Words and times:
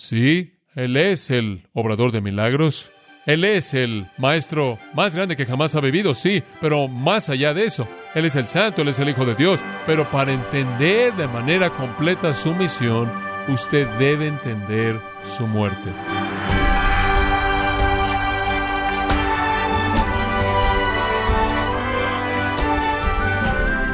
Sí, 0.00 0.54
Él 0.74 0.96
es 0.96 1.30
el 1.30 1.68
obrador 1.74 2.10
de 2.10 2.22
milagros. 2.22 2.90
Él 3.26 3.44
es 3.44 3.74
el 3.74 4.06
maestro 4.16 4.78
más 4.94 5.14
grande 5.14 5.36
que 5.36 5.44
jamás 5.44 5.76
ha 5.76 5.80
vivido, 5.80 6.14
sí, 6.14 6.42
pero 6.58 6.88
más 6.88 7.28
allá 7.28 7.52
de 7.52 7.66
eso, 7.66 7.86
Él 8.14 8.24
es 8.24 8.34
el 8.34 8.48
santo, 8.48 8.80
Él 8.80 8.88
es 8.88 8.98
el 8.98 9.10
Hijo 9.10 9.26
de 9.26 9.34
Dios. 9.34 9.60
Pero 9.86 10.10
para 10.10 10.32
entender 10.32 11.14
de 11.14 11.28
manera 11.28 11.68
completa 11.70 12.32
su 12.32 12.54
misión, 12.54 13.12
usted 13.46 13.86
debe 13.98 14.26
entender 14.26 14.98
su 15.36 15.46
muerte. 15.46 15.90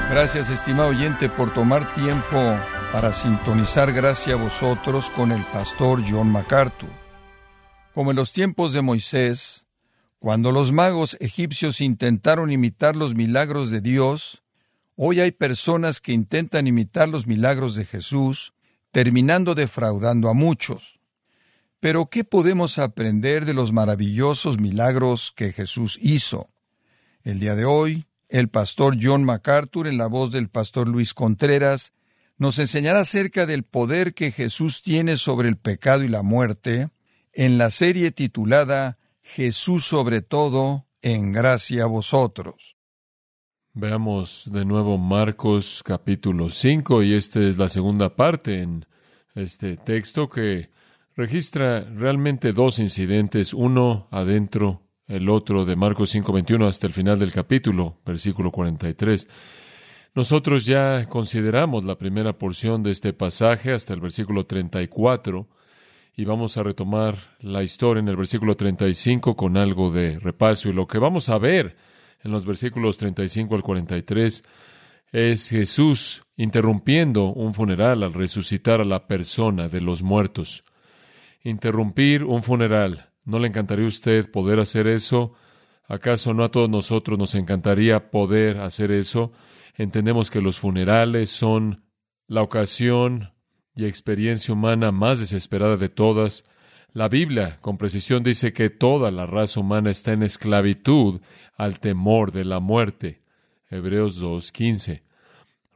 Gracias, 0.09 0.51
estimado 0.51 0.91
oyente, 0.91 1.29
por 1.29 1.53
tomar 1.53 1.93
tiempo 1.95 2.57
para 2.93 3.13
sintonizar 3.13 3.93
gracia 3.93 4.35
a 4.35 4.37
vosotros 4.37 5.11
con 5.11 5.33
el 5.33 5.45
pastor 5.47 6.03
John 6.09 6.31
MacArthur. 6.31 6.89
Como 7.93 8.11
en 8.11 8.17
los 8.17 8.33
tiempos 8.33 8.73
de 8.73 8.83
Moisés, 8.83 9.67
cuando 10.19 10.53
los 10.53 10.73
magos 10.73 11.17
egipcios 11.21 11.81
intentaron 11.81 12.51
imitar 12.51 12.97
los 12.97 13.15
milagros 13.15 13.71
de 13.71 13.81
Dios, 13.81 14.43
hoy 14.95 15.21
hay 15.21 15.33
personas 15.33 16.01
que 16.01 16.13
intentan 16.13 16.67
imitar 16.67 17.09
los 17.09 17.27
milagros 17.27 17.75
de 17.75 17.85
Jesús, 17.85 18.53
terminando 18.93 19.55
defraudando 19.55 20.29
a 20.29 20.35
muchos. 20.35 21.01
Pero, 21.81 22.07
¿qué 22.07 22.25
podemos 22.25 22.79
aprender 22.79 23.45
de 23.45 23.55
los 23.55 23.73
maravillosos 23.73 24.59
milagros 24.59 25.33
que 25.37 25.53
Jesús 25.53 25.99
hizo? 26.01 26.49
El 27.23 27.39
día 27.39 27.55
de 27.55 27.65
hoy, 27.65 28.07
el 28.29 28.49
pastor 28.49 28.97
John 29.01 29.25
MacArthur, 29.25 29.87
en 29.87 29.99
la 29.99 30.07
voz 30.07 30.33
del 30.33 30.49
pastor 30.49 30.89
Luis 30.89 31.13
Contreras, 31.13 31.93
nos 32.39 32.59
enseñará 32.59 33.01
acerca 33.01 33.47
del 33.47 33.63
poder 33.63 34.15
que 34.15 34.31
Jesús 34.31 34.83
tiene 34.83 35.17
sobre 35.17 35.49
el 35.49 35.57
pecado 35.57 36.03
y 36.05 36.09
la 36.09 36.23
muerte 36.23 36.89
en 37.33 37.59
la 37.59 37.71
serie 37.71 38.11
titulada 38.11 38.99
Jesús 39.23 39.85
sobre 39.85 40.23
todo, 40.23 40.87
en 41.03 41.33
gracia 41.33 41.85
a 41.85 41.87
vosotros. 41.87 42.77
Veamos 43.73 44.45
de 44.47 44.65
nuevo 44.65 44.97
Marcos 44.99 45.83
capítulo 45.85 46.51
5 46.51 47.03
y 47.03 47.15
esta 47.15 47.41
es 47.41 47.59
la 47.59 47.69
segunda 47.69 48.17
parte 48.17 48.63
en 48.63 48.87
este 49.35 49.77
texto 49.77 50.31
que 50.31 50.71
registra 51.15 51.81
realmente 51.81 52.53
dos 52.53 52.79
incidentes, 52.79 53.53
uno 53.53 54.09
adentro 54.11 54.87
el 55.09 55.29
otro 55.29 55.65
de 55.65 55.77
Marcos 55.77 56.15
5:21 56.15 56.67
hasta 56.67 56.87
el 56.87 56.93
final 56.93 57.19
del 57.19 57.33
capítulo, 57.33 57.99
versículo 58.05 58.51
43. 58.51 59.29
Nosotros 60.17 60.65
ya 60.65 61.05
consideramos 61.11 61.85
la 61.85 61.99
primera 61.99 62.33
porción 62.33 62.83
de 62.83 62.91
este 62.91 63.13
pasaje 63.13 63.73
hasta 63.73 63.93
el 63.93 64.01
versículo 64.01 64.47
34 64.47 65.47
y 66.17 66.25
vamos 66.25 66.57
a 66.57 66.63
retomar 66.63 67.17
la 67.39 67.63
historia 67.63 68.01
en 68.01 68.09
el 68.09 68.17
versículo 68.17 68.57
35 68.57 69.37
con 69.37 69.59
algo 69.59 69.91
de 69.91 70.19
repaso 70.19 70.71
y 70.71 70.73
lo 70.73 70.87
que 70.87 70.97
vamos 70.97 71.29
a 71.29 71.37
ver 71.37 71.77
en 72.25 72.33
los 72.33 72.47
versículos 72.47 72.97
35 72.97 73.57
al 73.57 73.63
43 73.63 74.43
es 75.13 75.51
Jesús 75.51 76.25
interrumpiendo 76.39 77.27
un 77.27 77.53
funeral 77.53 78.03
al 78.03 78.15
resucitar 78.15 78.81
a 78.81 78.85
la 78.85 79.07
persona 79.07 79.69
de 79.69 79.83
los 79.83 80.03
muertos. 80.03 80.65
Interrumpir 81.45 82.25
un 82.25 82.43
funeral 82.43 83.11
¿No 83.27 83.41
le 83.41 83.49
encantaría 83.49 83.85
a 83.85 83.89
usted 83.89 84.31
poder 84.31 84.61
hacer 84.61 84.87
eso? 84.87 85.35
¿Acaso 85.89 86.33
no 86.33 86.45
a 86.45 86.51
todos 86.51 86.71
nosotros 86.71 87.19
nos 87.19 87.35
encantaría 87.35 88.11
poder 88.11 88.59
hacer 88.59 88.93
eso? 88.93 89.33
Entendemos 89.77 90.31
que 90.31 90.41
los 90.41 90.59
funerales 90.59 91.31
son 91.31 91.85
la 92.27 92.43
ocasión 92.43 93.33
y 93.75 93.85
experiencia 93.85 94.55
humana 94.55 94.91
más 94.91 95.21
desesperada 95.21 95.77
de 95.77 95.91
todas. 95.91 96.45
La 96.93 97.09
Biblia, 97.09 97.59
con 97.61 97.77
precisión, 97.77 98.23
dice 98.23 98.55
que 98.55 98.71
toda 98.71 99.11
la 99.11 99.27
raza 99.27 99.61
humana 99.61 99.91
está 99.91 100.13
en 100.13 100.23
esclavitud 100.23 101.21
al 101.57 101.79
temor 101.79 102.33
de 102.33 102.47
la 102.47 102.59
muerte. 102.59 103.23
Hebreos 103.69 104.23
2.15. 104.23 105.03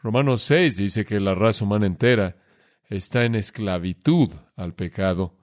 Romanos 0.02 0.42
6 0.42 0.78
dice 0.78 1.04
que 1.04 1.20
la 1.20 1.34
raza 1.34 1.64
humana 1.64 1.86
entera 1.86 2.36
está 2.88 3.24
en 3.24 3.34
esclavitud 3.34 4.32
al 4.56 4.74
pecado. 4.74 5.36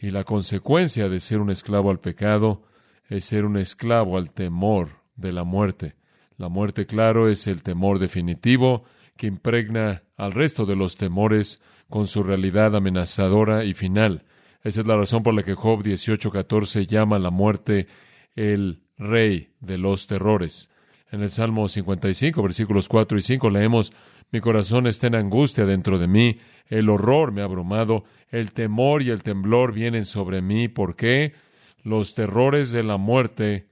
Y 0.00 0.10
la 0.10 0.24
consecuencia 0.24 1.10
de 1.10 1.20
ser 1.20 1.40
un 1.40 1.50
esclavo 1.50 1.90
al 1.90 2.00
pecado 2.00 2.62
es 3.10 3.26
ser 3.26 3.44
un 3.44 3.58
esclavo 3.58 4.16
al 4.16 4.32
temor 4.32 5.02
de 5.16 5.32
la 5.32 5.44
muerte. 5.44 5.99
La 6.40 6.48
muerte, 6.48 6.86
claro, 6.86 7.28
es 7.28 7.46
el 7.46 7.62
temor 7.62 7.98
definitivo 7.98 8.84
que 9.18 9.26
impregna 9.26 10.04
al 10.16 10.32
resto 10.32 10.64
de 10.64 10.74
los 10.74 10.96
temores 10.96 11.60
con 11.90 12.06
su 12.06 12.22
realidad 12.22 12.74
amenazadora 12.74 13.64
y 13.64 13.74
final. 13.74 14.24
Esa 14.62 14.80
es 14.80 14.86
la 14.86 14.96
razón 14.96 15.22
por 15.22 15.34
la 15.34 15.42
que 15.42 15.52
Job 15.52 15.82
18:14 15.82 16.86
llama 16.86 17.16
a 17.16 17.18
la 17.18 17.28
muerte 17.28 17.88
el 18.36 18.84
rey 18.96 19.50
de 19.60 19.76
los 19.76 20.06
terrores. 20.06 20.70
En 21.12 21.22
el 21.22 21.28
Salmo 21.28 21.68
55, 21.68 22.42
versículos 22.42 22.88
4 22.88 23.18
y 23.18 23.22
5 23.22 23.50
leemos, 23.50 23.92
Mi 24.32 24.40
corazón 24.40 24.86
está 24.86 25.08
en 25.08 25.16
angustia 25.16 25.66
dentro 25.66 25.98
de 25.98 26.08
mí, 26.08 26.38
el 26.68 26.88
horror 26.88 27.32
me 27.32 27.42
ha 27.42 27.44
abrumado, 27.44 28.04
el 28.30 28.52
temor 28.52 29.02
y 29.02 29.10
el 29.10 29.22
temblor 29.22 29.74
vienen 29.74 30.06
sobre 30.06 30.40
mí. 30.40 30.68
¿Por 30.68 30.96
qué? 30.96 31.34
Los 31.82 32.14
terrores 32.14 32.70
de 32.70 32.82
la 32.82 32.96
muerte 32.96 33.68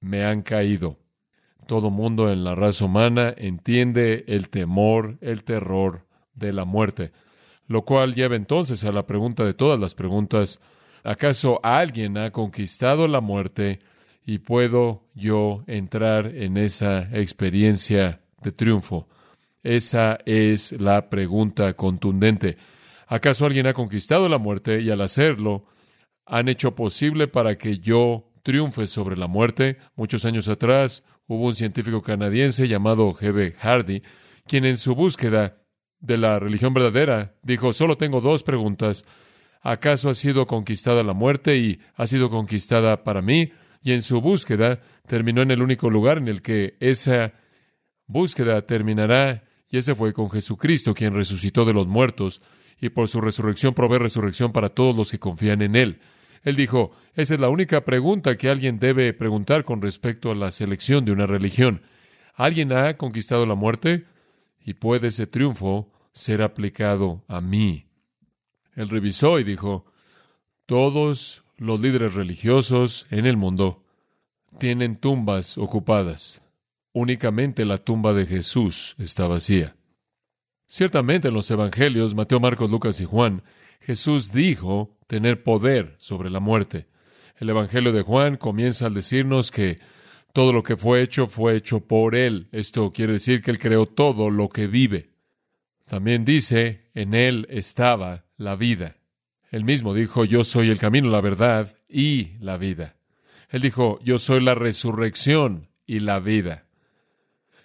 me 0.00 0.26
han 0.26 0.42
caído. 0.42 0.98
Todo 1.66 1.90
mundo 1.90 2.30
en 2.30 2.44
la 2.44 2.54
raza 2.54 2.84
humana 2.84 3.34
entiende 3.36 4.24
el 4.28 4.50
temor, 4.50 5.18
el 5.20 5.42
terror 5.42 6.06
de 6.34 6.52
la 6.52 6.64
muerte, 6.64 7.12
lo 7.66 7.84
cual 7.84 8.14
lleva 8.14 8.36
entonces 8.36 8.84
a 8.84 8.92
la 8.92 9.06
pregunta 9.06 9.44
de 9.44 9.54
todas 9.54 9.80
las 9.80 9.96
preguntas, 9.96 10.60
¿acaso 11.02 11.58
alguien 11.64 12.18
ha 12.18 12.30
conquistado 12.30 13.08
la 13.08 13.20
muerte 13.20 13.80
y 14.24 14.38
puedo 14.38 15.02
yo 15.14 15.64
entrar 15.66 16.26
en 16.26 16.56
esa 16.56 17.08
experiencia 17.18 18.20
de 18.42 18.52
triunfo? 18.52 19.08
Esa 19.64 20.18
es 20.24 20.70
la 20.70 21.10
pregunta 21.10 21.74
contundente. 21.74 22.58
¿Acaso 23.08 23.44
alguien 23.44 23.66
ha 23.66 23.74
conquistado 23.74 24.28
la 24.28 24.38
muerte 24.38 24.80
y 24.82 24.90
al 24.90 25.00
hacerlo 25.00 25.64
han 26.26 26.48
hecho 26.48 26.76
posible 26.76 27.26
para 27.26 27.58
que 27.58 27.78
yo 27.78 28.30
triunfe 28.44 28.86
sobre 28.86 29.16
la 29.16 29.26
muerte? 29.26 29.78
Muchos 29.96 30.24
años 30.24 30.46
atrás 30.46 31.02
hubo 31.26 31.46
un 31.46 31.54
científico 31.54 32.02
canadiense 32.02 32.68
llamado 32.68 33.12
G.B. 33.14 33.54
Hardy, 33.58 34.02
quien 34.46 34.64
en 34.64 34.78
su 34.78 34.94
búsqueda 34.94 35.62
de 36.00 36.18
la 36.18 36.38
religión 36.38 36.74
verdadera 36.74 37.34
dijo, 37.42 37.72
solo 37.72 37.96
tengo 37.96 38.20
dos 38.20 38.42
preguntas. 38.42 39.04
¿Acaso 39.60 40.10
ha 40.10 40.14
sido 40.14 40.46
conquistada 40.46 41.02
la 41.02 41.14
muerte 41.14 41.56
y 41.56 41.80
ha 41.94 42.06
sido 42.06 42.30
conquistada 42.30 43.02
para 43.02 43.22
mí? 43.22 43.50
Y 43.82 43.92
en 43.92 44.02
su 44.02 44.20
búsqueda 44.20 44.80
terminó 45.06 45.42
en 45.42 45.50
el 45.50 45.62
único 45.62 45.90
lugar 45.90 46.18
en 46.18 46.28
el 46.28 46.42
que 46.42 46.76
esa 46.80 47.34
búsqueda 48.06 48.62
terminará 48.62 49.44
y 49.68 49.78
ese 49.78 49.94
fue 49.94 50.12
con 50.12 50.30
Jesucristo, 50.30 50.94
quien 50.94 51.14
resucitó 51.14 51.64
de 51.64 51.72
los 51.72 51.86
muertos, 51.86 52.40
y 52.80 52.90
por 52.90 53.08
su 53.08 53.20
resurrección 53.20 53.74
provee 53.74 53.98
resurrección 53.98 54.52
para 54.52 54.68
todos 54.68 54.94
los 54.94 55.10
que 55.10 55.18
confían 55.18 55.62
en 55.62 55.76
Él. 55.76 56.00
Él 56.42 56.56
dijo, 56.56 56.92
esa 57.14 57.34
es 57.34 57.40
la 57.40 57.48
única 57.48 57.84
pregunta 57.84 58.36
que 58.36 58.48
alguien 58.48 58.78
debe 58.78 59.12
preguntar 59.12 59.64
con 59.64 59.82
respecto 59.82 60.30
a 60.30 60.34
la 60.34 60.50
selección 60.52 61.04
de 61.04 61.12
una 61.12 61.26
religión. 61.26 61.82
¿Alguien 62.34 62.72
ha 62.72 62.96
conquistado 62.96 63.46
la 63.46 63.54
muerte? 63.54 64.04
Y 64.64 64.74
puede 64.74 65.08
ese 65.08 65.26
triunfo 65.26 65.92
ser 66.12 66.42
aplicado 66.42 67.24
a 67.28 67.40
mí. 67.40 67.86
Él 68.74 68.88
revisó 68.88 69.38
y 69.38 69.44
dijo, 69.44 69.86
todos 70.66 71.44
los 71.56 71.80
líderes 71.80 72.14
religiosos 72.14 73.06
en 73.10 73.26
el 73.26 73.36
mundo 73.36 73.84
tienen 74.58 74.96
tumbas 74.96 75.56
ocupadas 75.58 76.42
únicamente 76.96 77.66
la 77.66 77.76
tumba 77.76 78.14
de 78.14 78.24
Jesús 78.24 78.96
está 78.98 79.26
vacía. 79.28 79.76
Ciertamente 80.66 81.28
en 81.28 81.34
los 81.34 81.50
Evangelios, 81.50 82.14
Mateo, 82.14 82.40
Marcos, 82.40 82.70
Lucas 82.70 83.02
y 83.02 83.04
Juan, 83.04 83.42
Jesús 83.80 84.32
dijo 84.32 84.96
tener 85.06 85.42
poder 85.42 85.94
sobre 85.98 86.30
la 86.30 86.40
muerte. 86.40 86.86
El 87.38 87.50
Evangelio 87.50 87.92
de 87.92 88.02
Juan 88.02 88.36
comienza 88.36 88.86
al 88.86 88.94
decirnos 88.94 89.50
que 89.50 89.78
todo 90.32 90.52
lo 90.52 90.62
que 90.62 90.76
fue 90.76 91.02
hecho 91.02 91.26
fue 91.26 91.56
hecho 91.56 91.80
por 91.80 92.14
Él. 92.14 92.48
Esto 92.52 92.92
quiere 92.92 93.14
decir 93.14 93.42
que 93.42 93.50
Él 93.50 93.58
creó 93.58 93.86
todo 93.86 94.30
lo 94.30 94.48
que 94.48 94.66
vive. 94.66 95.10
También 95.86 96.24
dice, 96.24 96.90
en 96.94 97.14
Él 97.14 97.46
estaba 97.50 98.24
la 98.36 98.56
vida. 98.56 98.96
Él 99.50 99.64
mismo 99.64 99.94
dijo, 99.94 100.24
yo 100.24 100.44
soy 100.44 100.68
el 100.68 100.78
camino, 100.78 101.08
la 101.08 101.20
verdad 101.20 101.76
y 101.88 102.36
la 102.40 102.56
vida. 102.56 102.96
Él 103.48 103.62
dijo, 103.62 103.98
yo 104.02 104.18
soy 104.18 104.40
la 104.40 104.54
resurrección 104.54 105.68
y 105.86 106.00
la 106.00 106.18
vida. 106.18 106.66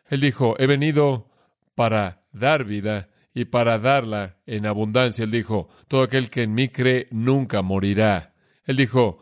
Él 0.09 0.21
dijo, 0.21 0.55
he 0.59 0.67
venido 0.67 1.29
para 1.75 2.23
dar 2.31 2.63
vida 2.65 3.09
y 3.33 3.45
para 3.45 3.79
darla 3.79 4.37
en 4.45 4.65
abundancia. 4.65 5.23
Él 5.23 5.31
dijo, 5.31 5.69
todo 5.87 6.03
aquel 6.03 6.29
que 6.29 6.43
en 6.43 6.53
mí 6.53 6.69
cree 6.69 7.07
nunca 7.11 7.61
morirá. 7.61 8.33
Él 8.65 8.77
dijo, 8.77 9.19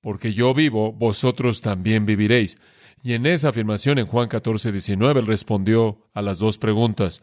porque 0.00 0.32
yo 0.32 0.54
vivo, 0.54 0.92
vosotros 0.92 1.60
también 1.60 2.06
viviréis. 2.06 2.58
Y 3.02 3.14
en 3.14 3.26
esa 3.26 3.50
afirmación 3.50 3.98
en 3.98 4.06
Juan 4.06 4.28
14, 4.28 4.72
19, 4.72 5.20
él 5.20 5.26
respondió 5.26 6.08
a 6.14 6.22
las 6.22 6.38
dos 6.38 6.58
preguntas, 6.58 7.22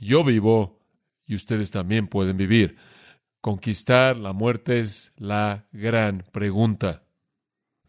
yo 0.00 0.24
vivo 0.24 0.80
y 1.26 1.34
ustedes 1.34 1.70
también 1.70 2.08
pueden 2.08 2.36
vivir. 2.36 2.76
conquistar 3.40 4.16
la 4.16 4.32
muerte 4.32 4.78
es 4.78 5.12
la 5.16 5.66
gran 5.70 6.24
pregunta. 6.32 7.02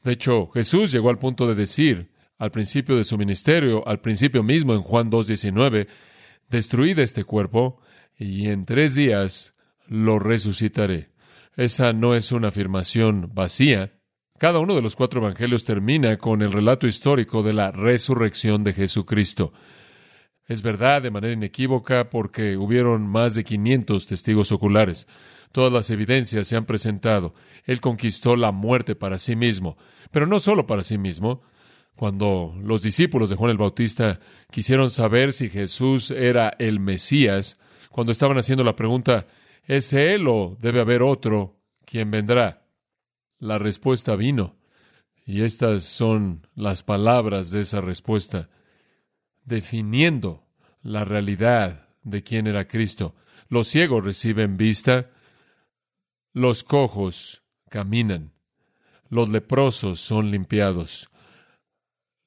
De 0.03 0.11
hecho, 0.11 0.49
Jesús 0.53 0.91
llegó 0.91 1.09
al 1.09 1.17
punto 1.17 1.47
de 1.47 1.55
decir 1.55 2.11
al 2.37 2.51
principio 2.51 2.97
de 2.97 3.05
su 3.05 3.17
ministerio, 3.17 3.87
al 3.87 4.01
principio 4.01 4.43
mismo 4.43 4.73
en 4.73 4.81
Juan 4.81 5.09
2.19, 5.09 5.87
destruid 6.49 6.99
este 6.99 7.23
cuerpo 7.23 7.79
y 8.17 8.47
en 8.47 8.65
tres 8.65 8.95
días 8.95 9.53
lo 9.87 10.19
resucitaré. 10.19 11.09
Esa 11.55 11.93
no 11.93 12.15
es 12.15 12.31
una 12.31 12.49
afirmación 12.49 13.31
vacía. 13.33 13.93
Cada 14.37 14.59
uno 14.59 14.75
de 14.75 14.81
los 14.81 14.95
cuatro 14.95 15.21
evangelios 15.21 15.63
termina 15.63 16.17
con 16.17 16.41
el 16.41 16.51
relato 16.51 16.87
histórico 16.87 17.43
de 17.43 17.53
la 17.53 17.71
resurrección 17.71 18.63
de 18.63 18.73
Jesucristo. 18.73 19.53
Es 20.47 20.61
verdad 20.61 21.01
de 21.01 21.11
manera 21.11 21.33
inequívoca 21.33 22.09
porque 22.09 22.57
hubieron 22.57 23.07
más 23.07 23.35
de 23.35 23.43
500 23.43 24.05
testigos 24.05 24.51
oculares. 24.51 25.07
Todas 25.51 25.71
las 25.71 25.89
evidencias 25.89 26.47
se 26.47 26.57
han 26.57 26.65
presentado. 26.65 27.33
Él 27.63 27.79
conquistó 27.79 28.35
la 28.35 28.51
muerte 28.51 28.95
para 28.95 29.17
sí 29.17 29.35
mismo, 29.35 29.77
pero 30.11 30.27
no 30.27 30.39
solo 30.39 30.67
para 30.67 30.83
sí 30.83 30.97
mismo. 30.97 31.41
Cuando 31.95 32.53
los 32.61 32.81
discípulos 32.81 33.29
de 33.29 33.37
Juan 33.37 33.51
el 33.51 33.57
Bautista 33.57 34.19
quisieron 34.51 34.89
saber 34.89 35.31
si 35.31 35.49
Jesús 35.49 36.11
era 36.11 36.53
el 36.59 36.81
Mesías, 36.81 37.57
cuando 37.95 38.11
estaban 38.11 38.37
haciendo 38.37 38.65
la 38.65 38.75
pregunta, 38.75 39.25
¿es 39.63 39.93
Él 39.93 40.27
o 40.27 40.57
debe 40.59 40.81
haber 40.81 41.01
otro 41.01 41.61
quien 41.85 42.11
vendrá? 42.11 42.67
La 43.39 43.57
respuesta 43.57 44.17
vino. 44.17 44.57
Y 45.25 45.43
estas 45.43 45.83
son 45.83 46.45
las 46.55 46.83
palabras 46.83 47.51
de 47.51 47.61
esa 47.61 47.79
respuesta, 47.79 48.49
definiendo 49.45 50.43
la 50.81 51.05
realidad 51.05 51.87
de 52.03 52.21
quién 52.21 52.47
era 52.47 52.67
Cristo. 52.67 53.15
Los 53.47 53.69
ciegos 53.69 54.03
reciben 54.03 54.57
vista, 54.57 55.09
los 56.33 56.65
cojos 56.65 57.43
caminan, 57.69 58.33
los 59.07 59.29
leprosos 59.29 60.01
son 60.01 60.31
limpiados, 60.31 61.09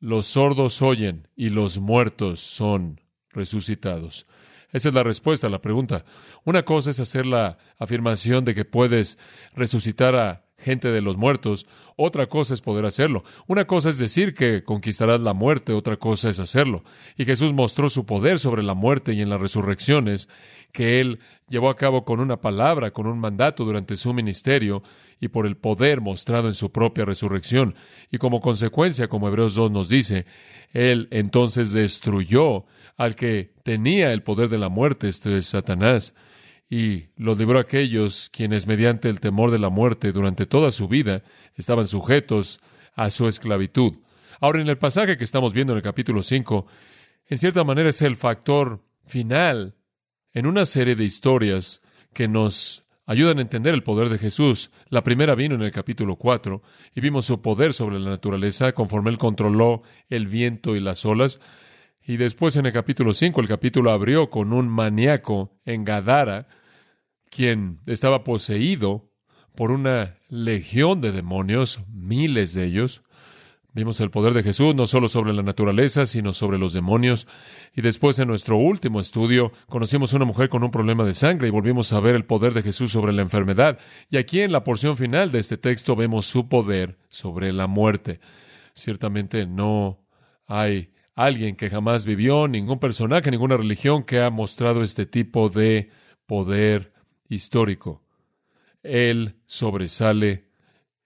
los 0.00 0.24
sordos 0.24 0.80
oyen 0.80 1.28
y 1.36 1.50
los 1.50 1.78
muertos 1.78 2.40
son 2.40 3.02
resucitados. 3.28 4.26
Esa 4.72 4.88
es 4.88 4.94
la 4.94 5.02
respuesta 5.02 5.46
a 5.46 5.50
la 5.50 5.62
pregunta. 5.62 6.04
Una 6.44 6.64
cosa 6.64 6.90
es 6.90 7.00
hacer 7.00 7.26
la 7.26 7.58
afirmación 7.78 8.44
de 8.44 8.54
que 8.54 8.64
puedes 8.64 9.18
resucitar 9.54 10.14
a 10.14 10.47
gente 10.58 10.90
de 10.90 11.00
los 11.00 11.16
muertos, 11.16 11.66
otra 11.96 12.26
cosa 12.28 12.54
es 12.54 12.60
poder 12.60 12.84
hacerlo. 12.84 13.24
Una 13.46 13.66
cosa 13.66 13.88
es 13.88 13.98
decir 13.98 14.34
que 14.34 14.62
conquistarás 14.62 15.20
la 15.20 15.34
muerte, 15.34 15.72
otra 15.72 15.96
cosa 15.96 16.30
es 16.30 16.40
hacerlo. 16.40 16.84
Y 17.16 17.24
Jesús 17.24 17.52
mostró 17.52 17.88
su 17.90 18.06
poder 18.06 18.38
sobre 18.38 18.62
la 18.62 18.74
muerte 18.74 19.12
y 19.12 19.20
en 19.20 19.30
las 19.30 19.40
resurrecciones 19.40 20.28
que 20.72 21.00
él 21.00 21.20
llevó 21.48 21.70
a 21.70 21.76
cabo 21.76 22.04
con 22.04 22.20
una 22.20 22.40
palabra, 22.40 22.90
con 22.90 23.06
un 23.06 23.18
mandato 23.18 23.64
durante 23.64 23.96
su 23.96 24.12
ministerio 24.12 24.82
y 25.20 25.28
por 25.28 25.46
el 25.46 25.56
poder 25.56 26.00
mostrado 26.00 26.48
en 26.48 26.54
su 26.54 26.70
propia 26.70 27.04
resurrección. 27.04 27.74
Y 28.10 28.18
como 28.18 28.40
consecuencia, 28.40 29.08
como 29.08 29.28
Hebreos 29.28 29.54
2 29.54 29.70
nos 29.70 29.88
dice, 29.88 30.26
él 30.72 31.08
entonces 31.10 31.72
destruyó 31.72 32.66
al 32.96 33.14
que 33.14 33.52
tenía 33.62 34.12
el 34.12 34.22
poder 34.22 34.48
de 34.48 34.58
la 34.58 34.68
muerte, 34.68 35.08
este 35.08 35.38
es 35.38 35.46
Satanás, 35.46 36.14
y 36.70 37.08
los 37.16 37.38
libró 37.38 37.58
a 37.58 37.62
aquellos 37.62 38.28
quienes 38.30 38.66
mediante 38.66 39.08
el 39.08 39.20
temor 39.20 39.50
de 39.50 39.58
la 39.58 39.70
muerte 39.70 40.12
durante 40.12 40.46
toda 40.46 40.70
su 40.70 40.88
vida 40.88 41.22
estaban 41.54 41.86
sujetos 41.86 42.60
a 42.94 43.10
su 43.10 43.28
esclavitud. 43.28 43.94
Ahora, 44.40 44.60
en 44.60 44.68
el 44.68 44.78
pasaje 44.78 45.16
que 45.16 45.24
estamos 45.24 45.54
viendo 45.54 45.72
en 45.72 45.78
el 45.78 45.82
capítulo 45.82 46.22
5, 46.22 46.66
en 47.26 47.38
cierta 47.38 47.64
manera 47.64 47.90
es 47.90 48.02
el 48.02 48.16
factor 48.16 48.84
final 49.06 49.76
en 50.32 50.46
una 50.46 50.64
serie 50.64 50.94
de 50.94 51.04
historias 51.04 51.80
que 52.12 52.28
nos 52.28 52.84
ayudan 53.06 53.38
a 53.38 53.42
entender 53.42 53.74
el 53.74 53.82
poder 53.82 54.10
de 54.10 54.18
Jesús. 54.18 54.70
La 54.88 55.02
primera 55.02 55.34
vino 55.34 55.54
en 55.54 55.62
el 55.62 55.72
capítulo 55.72 56.16
4 56.16 56.62
y 56.94 57.00
vimos 57.00 57.24
su 57.24 57.40
poder 57.40 57.72
sobre 57.72 57.98
la 57.98 58.10
naturaleza 58.10 58.72
conforme 58.72 59.10
él 59.10 59.18
controló 59.18 59.82
el 60.10 60.26
viento 60.26 60.76
y 60.76 60.80
las 60.80 61.04
olas. 61.06 61.40
Y 62.06 62.18
después 62.18 62.56
en 62.56 62.66
el 62.66 62.72
capítulo 62.72 63.14
5 63.14 63.40
el 63.40 63.48
capítulo 63.48 63.90
abrió 63.90 64.28
con 64.30 64.52
un 64.52 64.68
maníaco 64.68 65.58
en 65.64 65.84
Gadara 65.84 66.48
quien 67.30 67.80
estaba 67.86 68.24
poseído 68.24 69.10
por 69.54 69.70
una 69.70 70.16
legión 70.28 71.00
de 71.00 71.12
demonios, 71.12 71.80
miles 71.92 72.54
de 72.54 72.64
ellos. 72.64 73.02
Vimos 73.74 74.00
el 74.00 74.10
poder 74.10 74.32
de 74.32 74.42
Jesús 74.42 74.74
no 74.74 74.86
solo 74.86 75.08
sobre 75.08 75.32
la 75.32 75.42
naturaleza, 75.42 76.06
sino 76.06 76.32
sobre 76.32 76.58
los 76.58 76.72
demonios. 76.72 77.28
Y 77.74 77.82
después 77.82 78.18
en 78.18 78.28
nuestro 78.28 78.56
último 78.56 78.98
estudio 78.98 79.52
conocimos 79.68 80.12
a 80.12 80.16
una 80.16 80.24
mujer 80.24 80.48
con 80.48 80.64
un 80.64 80.70
problema 80.70 81.04
de 81.04 81.14
sangre 81.14 81.48
y 81.48 81.50
volvimos 81.50 81.92
a 81.92 82.00
ver 82.00 82.14
el 82.14 82.24
poder 82.24 82.54
de 82.54 82.62
Jesús 82.62 82.90
sobre 82.90 83.12
la 83.12 83.22
enfermedad. 83.22 83.78
Y 84.10 84.16
aquí 84.16 84.40
en 84.40 84.52
la 84.52 84.64
porción 84.64 84.96
final 84.96 85.30
de 85.30 85.38
este 85.38 85.58
texto 85.58 85.94
vemos 85.96 86.26
su 86.26 86.48
poder 86.48 86.98
sobre 87.08 87.52
la 87.52 87.66
muerte. 87.66 88.20
Ciertamente 88.74 89.46
no 89.46 90.04
hay 90.46 90.92
alguien 91.14 91.56
que 91.56 91.68
jamás 91.68 92.04
vivió, 92.04 92.48
ningún 92.48 92.78
personaje, 92.78 93.30
ninguna 93.30 93.56
religión 93.56 94.04
que 94.04 94.20
ha 94.20 94.30
mostrado 94.30 94.82
este 94.82 95.04
tipo 95.04 95.48
de 95.48 95.90
poder 96.26 96.92
histórico. 97.28 98.02
Él 98.82 99.36
sobresale 99.46 100.48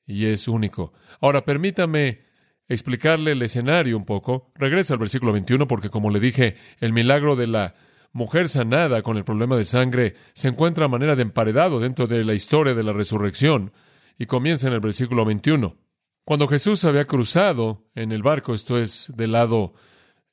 y 0.06 0.26
es 0.26 0.48
único. 0.48 0.92
Ahora 1.20 1.44
permítame 1.44 2.20
explicarle 2.68 3.32
el 3.32 3.42
escenario 3.42 3.96
un 3.96 4.04
poco. 4.04 4.50
Regresa 4.54 4.94
al 4.94 5.00
versículo 5.00 5.32
21 5.32 5.66
porque 5.66 5.90
como 5.90 6.10
le 6.10 6.20
dije, 6.20 6.56
el 6.80 6.92
milagro 6.92 7.36
de 7.36 7.46
la 7.46 7.74
mujer 8.12 8.48
sanada 8.48 9.02
con 9.02 9.16
el 9.16 9.24
problema 9.24 9.56
de 9.56 9.64
sangre 9.64 10.14
se 10.34 10.48
encuentra 10.48 10.84
a 10.84 10.88
manera 10.88 11.16
de 11.16 11.22
emparedado 11.22 11.80
dentro 11.80 12.06
de 12.06 12.24
la 12.24 12.34
historia 12.34 12.74
de 12.74 12.84
la 12.84 12.92
resurrección 12.92 13.72
y 14.18 14.26
comienza 14.26 14.68
en 14.68 14.74
el 14.74 14.80
versículo 14.80 15.24
21. 15.24 15.76
Cuando 16.24 16.46
Jesús 16.46 16.84
había 16.84 17.06
cruzado 17.06 17.84
en 17.94 18.12
el 18.12 18.22
barco, 18.22 18.54
esto 18.54 18.78
es 18.78 19.12
del 19.16 19.32
lado 19.32 19.74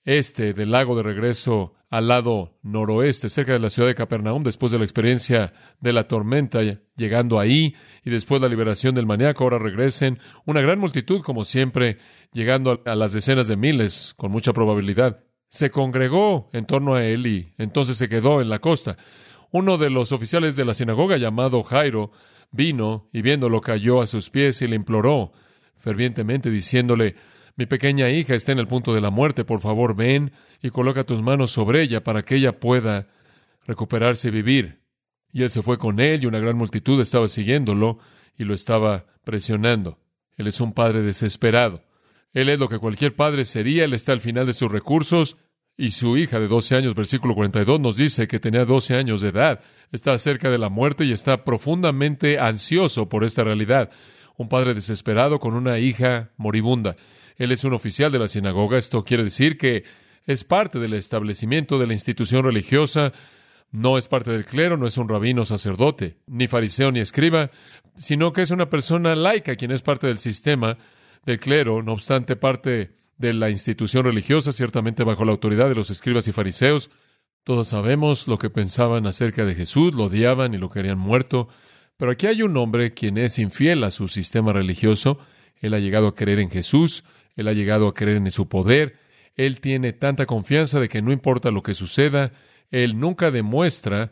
este 0.06 0.53
del 0.53 0.71
lago 0.71 0.95
de 0.95 1.03
regreso 1.03 1.75
al 1.89 2.07
lado 2.07 2.59
noroeste, 2.62 3.30
cerca 3.30 3.53
de 3.53 3.59
la 3.59 3.69
ciudad 3.69 3.88
de 3.88 3.95
Capernaum, 3.95 4.44
después 4.44 4.71
de 4.71 4.77
la 4.77 4.83
experiencia 4.83 5.53
de 5.80 5.94
la 5.94 6.07
tormenta, 6.07 6.59
llegando 6.95 7.39
ahí, 7.39 7.75
y 8.06 8.09
después 8.12 8.41
la 8.41 8.47
liberación 8.47 8.94
del 8.94 9.07
maníaco, 9.07 9.44
ahora 9.44 9.57
regresen, 9.57 10.19
una 10.45 10.62
gran 10.62 10.80
multitud, 10.80 11.21
como 11.21 11.45
siempre, 11.45 11.97
llegando 12.31 12.81
a 12.86 12.95
las 12.95 13.13
decenas 13.13 13.47
de 13.47 13.57
miles, 13.57 14.13
con 14.18 14.31
mucha 14.31 14.53
probabilidad. 14.53 15.24
Se 15.50 15.71
congregó 15.71 16.50
en 16.53 16.65
torno 16.65 16.94
a 16.94 17.03
él 17.03 17.25
y 17.25 17.53
entonces 17.57 17.97
se 17.97 18.07
quedó 18.07 18.39
en 18.39 18.50
la 18.50 18.59
costa. 18.59 18.97
Uno 19.51 19.80
de 19.80 19.89
los 19.89 20.12
oficiales 20.12 20.56
de 20.56 20.65
la 20.65 20.75
sinagoga, 20.75 21.18
llamado 21.18 21.63
Jairo, 21.63 22.12
vino 22.51 23.09
y 23.12 23.24
viéndolo 23.24 23.62
cayó 23.62 24.01
a 24.01 24.06
sus 24.06 24.30
pies 24.30 24.62
y 24.62 24.68
le 24.68 24.75
imploró 24.75 25.31
fervientemente, 25.75 26.52
diciéndole, 26.52 27.16
mi 27.59 27.66
pequeña 27.66 28.09
hija 28.09 28.35
está 28.35 28.54
en 28.54 28.59
el 28.59 28.68
punto 28.68 28.94
de 28.94 29.01
la 29.01 29.09
muerte, 29.09 29.44
por 29.44 29.59
favor 29.59 29.94
ven 29.94 30.31
y 30.63 30.69
coloca 30.69 31.04
tus 31.04 31.21
manos 31.21 31.51
sobre 31.51 31.81
ella 31.81 32.06
para 32.06 32.23
que 32.23 32.37
ella 32.37 32.57
pueda 32.57 33.09
recuperarse 33.68 34.30
y 34.30 34.31
vivir. 34.31 34.80
Y 35.33 35.44
él 35.44 35.49
se 35.49 35.61
fue 35.61 35.78
con 35.78 35.99
él 35.99 36.23
y 36.23 36.25
una 36.25 36.39
gran 36.39 36.56
multitud 36.56 37.01
estaba 37.01 37.28
siguiéndolo 37.28 37.99
y 38.37 38.45
lo 38.45 38.54
estaba 38.54 39.07
presionando. 39.25 39.99
Él 40.37 40.47
es 40.47 40.61
un 40.61 40.71
padre 40.71 41.01
desesperado. 41.01 41.83
Él 42.31 42.47
es 42.47 42.61
lo 42.61 42.69
que 42.69 42.80
cualquier 42.80 43.13
padre 43.13 43.44
sería, 43.44 43.83
él 43.83 43.94
está 43.94 44.13
al 44.13 44.21
final 44.21 44.45
de 44.45 44.54
sus 44.54 44.71
recursos 44.71 45.35
y 45.75 45.92
su 45.92 46.16
hija 46.16 46.39
de 46.39 46.47
12 46.47 46.78
años, 46.78 46.95
versículo 46.95 47.35
42, 47.35 47.78
nos 47.81 47.97
dice 47.97 48.30
que 48.30 48.39
tenía 48.39 48.63
12 48.63 48.95
años 48.95 49.19
de 49.19 49.30
edad, 49.30 49.59
está 49.92 50.18
cerca 50.18 50.49
de 50.49 50.59
la 50.59 50.69
muerte 50.69 51.04
y 51.04 51.11
está 51.11 51.44
profundamente 51.44 52.39
ansioso 52.39 53.09
por 53.09 53.25
esta 53.25 53.44
realidad. 53.44 53.89
Un 54.37 54.47
padre 54.47 54.73
desesperado 54.73 55.42
con 55.42 55.56
una 55.56 55.80
hija 55.80 56.31
moribunda. 56.37 56.95
Él 57.40 57.52
es 57.52 57.64
un 57.64 57.74
oficial 57.74 58.12
de 58.12 58.19
la 58.19 58.28
sinagoga. 58.28 58.78
Esto 58.78 59.04
quiere 59.04 59.24
decir 59.24 59.58
que 59.58 59.86
es 60.28 60.44
parte 60.44 60.78
del 60.78 60.94
establecimiento 60.94 61.80
de 61.80 61.88
la 61.88 61.94
institución 61.94 62.44
religiosa. 62.44 63.14
No 63.72 63.98
es 63.98 64.08
parte 64.08 64.31
del 64.31 64.46
clero, 64.46 64.78
no 64.78 64.86
es 64.86 64.98
un 64.98 65.10
rabino 65.10 65.46
sacerdote, 65.46 66.18
ni 66.28 66.48
fariseo 66.48 66.92
ni 66.92 67.00
escriba, 67.00 67.50
sino 67.98 68.34
que 68.34 68.42
es 68.42 68.52
una 68.52 68.69
persona 68.69 69.16
laica 69.16 69.56
quien 69.56 69.72
es 69.72 69.81
parte 69.81 70.08
del 70.08 70.18
sistema 70.18 70.78
del 71.26 71.40
clero, 71.40 71.81
no 71.81 71.94
obstante 71.94 72.36
parte 72.36 72.92
de 73.18 73.34
la 73.34 73.50
institución 73.50 74.06
religiosa, 74.06 74.52
ciertamente 74.52 75.04
bajo 75.04 75.24
la 75.24 75.31
autoridad 75.31 75.69
de 75.69 75.76
los 75.76 75.90
escribas 75.92 76.28
y 76.28 76.31
fariseos. 76.31 76.90
Todos 77.44 77.69
sabemos 77.69 78.28
lo 78.28 78.38
que 78.38 78.50
pensaban 78.50 79.06
acerca 79.06 79.46
de 79.46 79.56
Jesús, 79.56 79.94
lo 79.94 80.06
odiaban 80.06 80.54
y 80.54 80.58
lo 80.58 80.69
querían 80.69 80.98
muerto, 80.98 81.48
pero 81.96 82.12
aquí 82.12 82.28
hay 82.28 82.42
un 82.42 82.56
hombre 82.58 82.94
quien 82.94 83.18
es 83.18 83.40
infiel 83.40 83.84
a 83.84 83.92
su 83.92 84.08
sistema 84.08 84.52
religioso, 84.52 85.19
él 85.62 85.74
ha 85.74 85.80
llegado 85.80 86.08
a 86.08 86.16
creer 86.16 86.40
en 86.40 86.50
Jesús, 86.50 87.04
él 87.40 87.48
ha 87.48 87.54
llegado 87.54 87.88
a 87.88 87.94
creer 87.94 88.18
en 88.18 88.31
su 88.31 88.50
poder. 88.50 88.98
Él 89.36 89.62
tiene 89.62 89.94
tanta 89.94 90.26
confianza 90.26 90.81
de 90.81 90.90
que 90.90 91.02
no 91.02 91.14
importa 91.14 91.52
lo 91.52 91.64
que 91.64 91.74
suceda, 91.74 92.34
Él 92.69 93.00
nunca 93.00 93.31
demuestra 93.31 94.12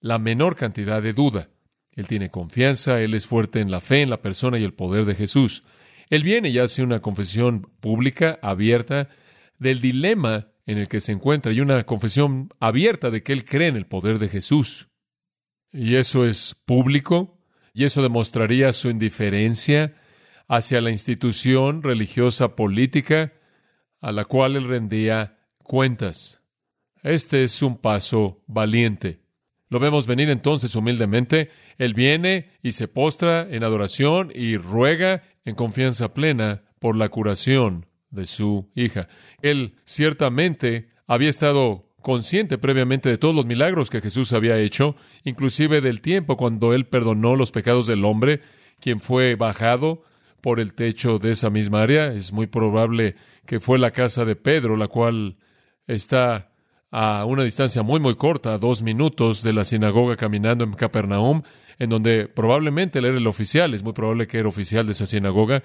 la 0.00 0.18
menor 0.18 0.56
cantidad 0.56 1.00
de 1.00 1.12
duda. 1.12 1.48
Él 1.92 2.08
tiene 2.08 2.30
confianza, 2.30 3.00
Él 3.00 3.14
es 3.14 3.26
fuerte 3.26 3.60
en 3.60 3.70
la 3.70 3.80
fe, 3.80 4.02
en 4.02 4.10
la 4.10 4.20
persona 4.20 4.58
y 4.58 4.64
el 4.64 4.74
poder 4.74 5.04
de 5.04 5.14
Jesús. 5.14 5.62
Él 6.10 6.24
viene 6.24 6.48
y 6.48 6.58
hace 6.58 6.82
una 6.82 7.00
confesión 7.00 7.70
pública, 7.78 8.40
abierta, 8.42 9.10
del 9.60 9.80
dilema 9.80 10.48
en 10.66 10.78
el 10.78 10.88
que 10.88 11.00
se 11.00 11.12
encuentra 11.12 11.52
y 11.52 11.60
una 11.60 11.84
confesión 11.84 12.50
abierta 12.58 13.10
de 13.10 13.22
que 13.22 13.32
Él 13.32 13.44
cree 13.44 13.68
en 13.68 13.76
el 13.76 13.86
poder 13.86 14.18
de 14.18 14.28
Jesús. 14.28 14.88
y 15.72 15.94
eso 15.96 16.24
es 16.24 16.56
público, 16.64 17.38
y 17.74 17.84
eso 17.84 18.02
demostraría 18.02 18.72
su 18.72 18.88
indiferencia 18.88 19.94
hacia 20.48 20.80
la 20.80 20.90
institución 20.90 21.82
religiosa 21.82 22.56
política 22.56 23.32
a 24.00 24.12
la 24.12 24.24
cual 24.24 24.56
él 24.56 24.64
rendía 24.64 25.38
cuentas. 25.62 26.40
Este 27.02 27.42
es 27.42 27.62
un 27.62 27.78
paso 27.78 28.42
valiente. 28.46 29.20
Lo 29.68 29.80
vemos 29.80 30.06
venir 30.06 30.30
entonces 30.30 30.76
humildemente. 30.76 31.50
Él 31.78 31.94
viene 31.94 32.50
y 32.62 32.72
se 32.72 32.88
postra 32.88 33.46
en 33.50 33.64
adoración 33.64 34.30
y 34.34 34.56
ruega 34.56 35.22
en 35.44 35.54
confianza 35.54 36.14
plena 36.14 36.62
por 36.78 36.96
la 36.96 37.08
curación 37.08 37.86
de 38.10 38.26
su 38.26 38.70
hija. 38.74 39.08
Él 39.42 39.76
ciertamente 39.84 40.90
había 41.06 41.28
estado 41.28 41.92
consciente 42.00 42.58
previamente 42.58 43.08
de 43.08 43.18
todos 43.18 43.34
los 43.34 43.46
milagros 43.46 43.90
que 43.90 44.00
Jesús 44.00 44.32
había 44.32 44.58
hecho, 44.58 44.94
inclusive 45.24 45.80
del 45.80 46.00
tiempo 46.00 46.36
cuando 46.36 46.72
él 46.72 46.86
perdonó 46.86 47.34
los 47.34 47.50
pecados 47.50 47.88
del 47.88 48.04
hombre, 48.04 48.42
quien 48.78 49.00
fue 49.00 49.34
bajado 49.34 50.04
por 50.46 50.60
el 50.60 50.74
techo 50.74 51.18
de 51.18 51.32
esa 51.32 51.50
misma 51.50 51.82
área. 51.82 52.12
Es 52.12 52.32
muy 52.32 52.46
probable 52.46 53.16
que 53.46 53.58
fue 53.58 53.80
la 53.80 53.90
casa 53.90 54.24
de 54.24 54.36
Pedro, 54.36 54.76
la 54.76 54.86
cual 54.86 55.38
está 55.88 56.52
a 56.92 57.24
una 57.24 57.42
distancia 57.42 57.82
muy, 57.82 57.98
muy 57.98 58.14
corta, 58.14 58.56
dos 58.56 58.80
minutos 58.80 59.42
de 59.42 59.52
la 59.52 59.64
sinagoga 59.64 60.14
caminando 60.14 60.62
en 60.62 60.74
Capernaum, 60.74 61.42
en 61.80 61.90
donde 61.90 62.28
probablemente 62.28 63.00
él 63.00 63.06
era 63.06 63.18
el 63.18 63.26
oficial, 63.26 63.74
es 63.74 63.82
muy 63.82 63.92
probable 63.92 64.28
que 64.28 64.38
era 64.38 64.48
oficial 64.48 64.86
de 64.86 64.92
esa 64.92 65.06
sinagoga. 65.06 65.64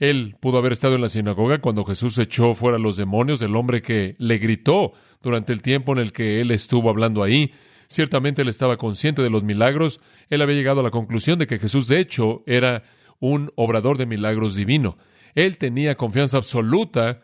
Él 0.00 0.34
pudo 0.40 0.58
haber 0.58 0.72
estado 0.72 0.96
en 0.96 1.02
la 1.02 1.08
sinagoga 1.08 1.60
cuando 1.60 1.84
Jesús 1.84 2.18
echó 2.18 2.52
fuera 2.54 2.78
a 2.78 2.80
los 2.80 2.96
demonios 2.96 3.38
del 3.38 3.54
hombre 3.54 3.80
que 3.80 4.16
le 4.18 4.38
gritó 4.38 4.92
durante 5.22 5.52
el 5.52 5.62
tiempo 5.62 5.92
en 5.92 5.98
el 5.98 6.10
que 6.10 6.40
él 6.40 6.50
estuvo 6.50 6.90
hablando 6.90 7.22
ahí. 7.22 7.52
Ciertamente 7.86 8.42
él 8.42 8.48
estaba 8.48 8.76
consciente 8.76 9.22
de 9.22 9.30
los 9.30 9.44
milagros. 9.44 10.00
Él 10.30 10.42
había 10.42 10.56
llegado 10.56 10.80
a 10.80 10.82
la 10.82 10.90
conclusión 10.90 11.38
de 11.38 11.46
que 11.46 11.60
Jesús, 11.60 11.86
de 11.86 12.00
hecho, 12.00 12.42
era 12.44 12.82
un 13.20 13.52
obrador 13.56 13.98
de 13.98 14.06
milagros 14.06 14.54
divino. 14.54 14.98
Él 15.34 15.58
tenía 15.58 15.96
confianza 15.96 16.36
absoluta 16.36 17.22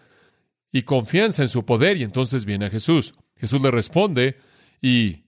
y 0.70 0.82
confianza 0.82 1.42
en 1.42 1.49
su 1.49 1.64
poder 1.64 1.96
y 1.96 2.02
entonces 2.02 2.44
viene 2.44 2.66
a 2.66 2.70
Jesús. 2.70 3.14
Jesús 3.37 3.61
le 3.61 3.70
responde 3.70 4.38
y 4.80 5.25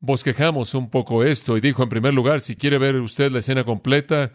bosquejamos 0.00 0.74
un 0.74 0.90
poco 0.90 1.24
esto 1.24 1.56
y 1.56 1.60
dijo 1.60 1.82
en 1.82 1.88
primer 1.88 2.12
lugar, 2.14 2.40
si 2.40 2.56
quiere 2.56 2.78
ver 2.78 2.96
usted 2.96 3.30
la 3.30 3.38
escena 3.38 3.64
completa 3.64 4.32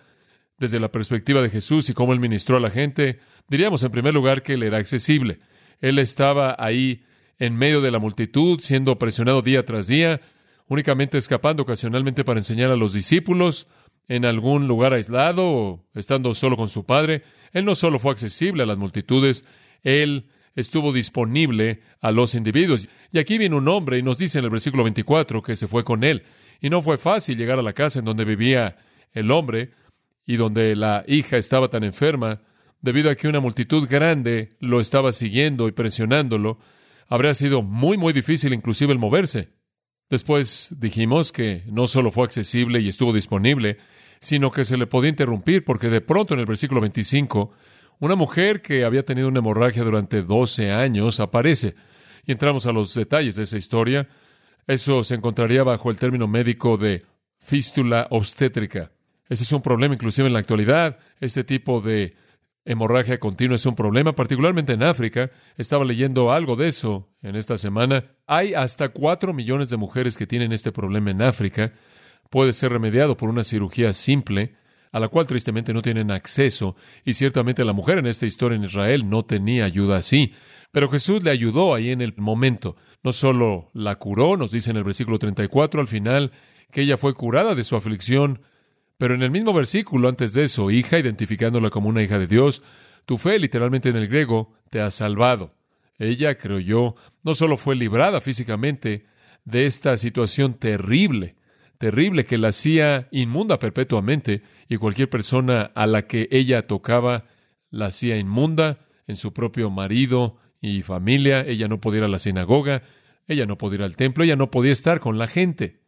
desde 0.57 0.79
la 0.79 0.91
perspectiva 0.91 1.41
de 1.41 1.49
Jesús 1.49 1.89
y 1.89 1.93
cómo 1.93 2.13
él 2.13 2.19
ministró 2.19 2.57
a 2.57 2.61
la 2.61 2.69
gente, 2.69 3.19
diríamos 3.47 3.83
en 3.83 3.91
primer 3.91 4.13
lugar 4.13 4.41
que 4.41 4.53
él 4.53 4.63
era 4.63 4.77
accesible. 4.77 5.39
Él 5.79 5.99
estaba 5.99 6.55
ahí 6.57 7.03
en 7.37 7.55
medio 7.55 7.81
de 7.81 7.91
la 7.91 7.99
multitud, 7.99 8.59
siendo 8.59 8.97
presionado 8.97 9.41
día 9.41 9.65
tras 9.65 9.87
día, 9.87 10.21
únicamente 10.67 11.17
escapando 11.17 11.63
ocasionalmente 11.63 12.23
para 12.23 12.39
enseñar 12.39 12.71
a 12.71 12.75
los 12.75 12.93
discípulos, 12.93 13.67
en 14.07 14.25
algún 14.25 14.67
lugar 14.67 14.93
aislado 14.93 15.45
o 15.45 15.85
estando 15.93 16.33
solo 16.33 16.57
con 16.57 16.69
su 16.69 16.85
padre. 16.85 17.23
Él 17.51 17.65
no 17.65 17.75
solo 17.75 17.99
fue 17.99 18.11
accesible 18.11 18.63
a 18.63 18.65
las 18.65 18.77
multitudes, 18.77 19.43
él 19.83 20.29
estuvo 20.55 20.91
disponible 20.91 21.81
a 22.01 22.11
los 22.11 22.35
individuos. 22.35 22.89
Y 23.11 23.19
aquí 23.19 23.37
viene 23.37 23.55
un 23.55 23.67
hombre 23.67 23.99
y 23.99 24.03
nos 24.03 24.17
dice 24.17 24.39
en 24.39 24.45
el 24.45 24.51
versículo 24.51 24.83
24 24.83 25.41
que 25.41 25.55
se 25.55 25.67
fue 25.67 25.83
con 25.83 26.03
él. 26.03 26.23
Y 26.59 26.69
no 26.69 26.81
fue 26.81 26.97
fácil 26.97 27.37
llegar 27.37 27.59
a 27.59 27.63
la 27.63 27.73
casa 27.73 27.99
en 27.99 28.05
donde 28.05 28.25
vivía 28.25 28.77
el 29.13 29.31
hombre 29.31 29.71
y 30.25 30.35
donde 30.35 30.75
la 30.75 31.05
hija 31.07 31.37
estaba 31.37 31.69
tan 31.69 31.83
enferma, 31.83 32.41
debido 32.81 33.09
a 33.09 33.15
que 33.15 33.27
una 33.27 33.39
multitud 33.39 33.87
grande 33.87 34.57
lo 34.59 34.79
estaba 34.79 35.11
siguiendo 35.11 35.67
y 35.67 35.71
presionándolo. 35.71 36.59
Habría 37.07 37.33
sido 37.33 37.61
muy, 37.61 37.97
muy 37.97 38.11
difícil 38.11 38.53
inclusive 38.53 38.91
el 38.91 38.99
moverse. 38.99 39.49
Después 40.09 40.75
dijimos 40.77 41.31
que 41.31 41.63
no 41.67 41.87
solo 41.87 42.11
fue 42.11 42.25
accesible 42.25 42.79
y 42.79 42.89
estuvo 42.89 43.13
disponible, 43.13 43.77
sino 44.19 44.51
que 44.51 44.65
se 44.65 44.77
le 44.77 44.87
podía 44.87 45.09
interrumpir, 45.09 45.63
porque 45.63 45.89
de 45.89 46.01
pronto 46.01 46.33
en 46.33 46.39
el 46.39 46.45
versículo 46.45 46.81
25, 46.81 47.51
una 47.99 48.15
mujer 48.15 48.61
que 48.61 48.85
había 48.85 49.03
tenido 49.03 49.27
una 49.27 49.39
hemorragia 49.39 49.83
durante 49.83 50.21
12 50.21 50.71
años 50.71 51.19
aparece. 51.19 51.75
Y 52.25 52.31
entramos 52.31 52.65
a 52.67 52.71
los 52.71 52.93
detalles 52.93 53.35
de 53.35 53.43
esa 53.43 53.57
historia. 53.57 54.07
Eso 54.67 55.03
se 55.03 55.15
encontraría 55.15 55.63
bajo 55.63 55.89
el 55.89 55.97
término 55.97 56.27
médico 56.27 56.77
de 56.77 57.05
fístula 57.39 58.07
obstétrica. 58.11 58.91
Ese 59.29 59.43
es 59.43 59.51
un 59.51 59.61
problema 59.61 59.95
inclusive 59.95 60.27
en 60.27 60.33
la 60.33 60.39
actualidad. 60.39 60.99
Este 61.19 61.43
tipo 61.43 61.81
de 61.81 62.15
hemorragia 62.65 63.19
continua 63.19 63.55
es 63.55 63.65
un 63.65 63.75
problema, 63.75 64.13
particularmente 64.13 64.73
en 64.73 64.83
África. 64.83 65.31
Estaba 65.57 65.85
leyendo 65.85 66.31
algo 66.31 66.55
de 66.55 66.67
eso 66.67 67.09
en 67.21 67.35
esta 67.35 67.57
semana. 67.57 68.05
Hay 68.25 68.53
hasta 68.53 68.89
cuatro 68.89 69.33
millones 69.33 69.69
de 69.69 69.77
mujeres 69.77 70.17
que 70.17 70.27
tienen 70.27 70.51
este 70.51 70.71
problema 70.71 71.11
en 71.11 71.21
África 71.21 71.73
puede 72.29 72.53
ser 72.53 72.71
remediado 72.71 73.17
por 73.17 73.29
una 73.29 73.43
cirugía 73.43 73.93
simple, 73.93 74.55
a 74.91 74.99
la 74.99 75.09
cual 75.09 75.27
tristemente 75.27 75.73
no 75.73 75.81
tienen 75.81 76.11
acceso, 76.11 76.75
y 77.05 77.13
ciertamente 77.13 77.65
la 77.65 77.73
mujer 77.73 77.97
en 77.97 78.07
esta 78.07 78.25
historia 78.25 78.55
en 78.55 78.63
Israel 78.63 79.09
no 79.09 79.25
tenía 79.25 79.65
ayuda 79.65 79.97
así. 79.97 80.33
Pero 80.71 80.89
Jesús 80.89 81.23
le 81.23 81.31
ayudó 81.31 81.73
ahí 81.73 81.91
en 81.91 82.01
el 82.01 82.13
momento. 82.17 82.75
No 83.03 83.11
solo 83.11 83.71
la 83.73 83.95
curó, 83.95 84.37
nos 84.37 84.51
dice 84.51 84.71
en 84.71 84.77
el 84.77 84.83
versículo 84.83 85.19
34 85.19 85.81
al 85.81 85.87
final, 85.87 86.31
que 86.71 86.81
ella 86.81 86.97
fue 86.97 87.13
curada 87.13 87.55
de 87.55 87.63
su 87.63 87.75
aflicción, 87.75 88.41
pero 88.97 89.13
en 89.13 89.21
el 89.21 89.31
mismo 89.31 89.53
versículo 89.53 90.09
antes 90.09 90.33
de 90.33 90.43
eso, 90.43 90.71
hija, 90.71 90.99
identificándola 90.99 91.69
como 91.69 91.89
una 91.89 92.03
hija 92.03 92.19
de 92.19 92.27
Dios, 92.27 92.63
tu 93.05 93.17
fe, 93.17 93.39
literalmente 93.39 93.89
en 93.89 93.95
el 93.95 94.07
griego, 94.07 94.53
te 94.69 94.81
ha 94.81 94.91
salvado. 94.91 95.53
Ella, 95.97 96.37
creo 96.37 96.59
yo, 96.59 96.95
no 97.23 97.33
solo 97.33 97.57
fue 97.57 97.75
librada 97.75 98.21
físicamente 98.21 99.05
de 99.45 99.65
esta 99.65 99.95
situación 99.95 100.55
terrible, 100.55 101.36
terrible 101.77 102.25
que 102.25 102.37
la 102.37 102.49
hacía 102.49 103.07
inmunda 103.11 103.59
perpetuamente 103.59 104.41
y 104.67 104.77
cualquier 104.77 105.09
persona 105.09 105.71
a 105.75 105.87
la 105.87 106.07
que 106.07 106.27
ella 106.31 106.63
tocaba 106.63 107.25
la 107.69 107.87
hacía 107.87 108.17
inmunda 108.17 108.79
en 109.07 109.15
su 109.15 109.33
propio 109.33 109.69
marido 109.69 110.37
y 110.61 110.83
familia. 110.83 111.41
Ella 111.41 111.67
no 111.67 111.79
podía 111.79 111.99
ir 111.99 112.03
a 112.05 112.09
la 112.09 112.19
sinagoga, 112.19 112.83
ella 113.27 113.45
no 113.45 113.57
podía 113.57 113.77
ir 113.79 113.83
al 113.83 113.95
templo, 113.95 114.23
ella 114.23 114.35
no 114.35 114.51
podía 114.51 114.71
estar 114.71 114.99
con 114.99 115.17
la 115.17 115.27
gente. 115.27 115.81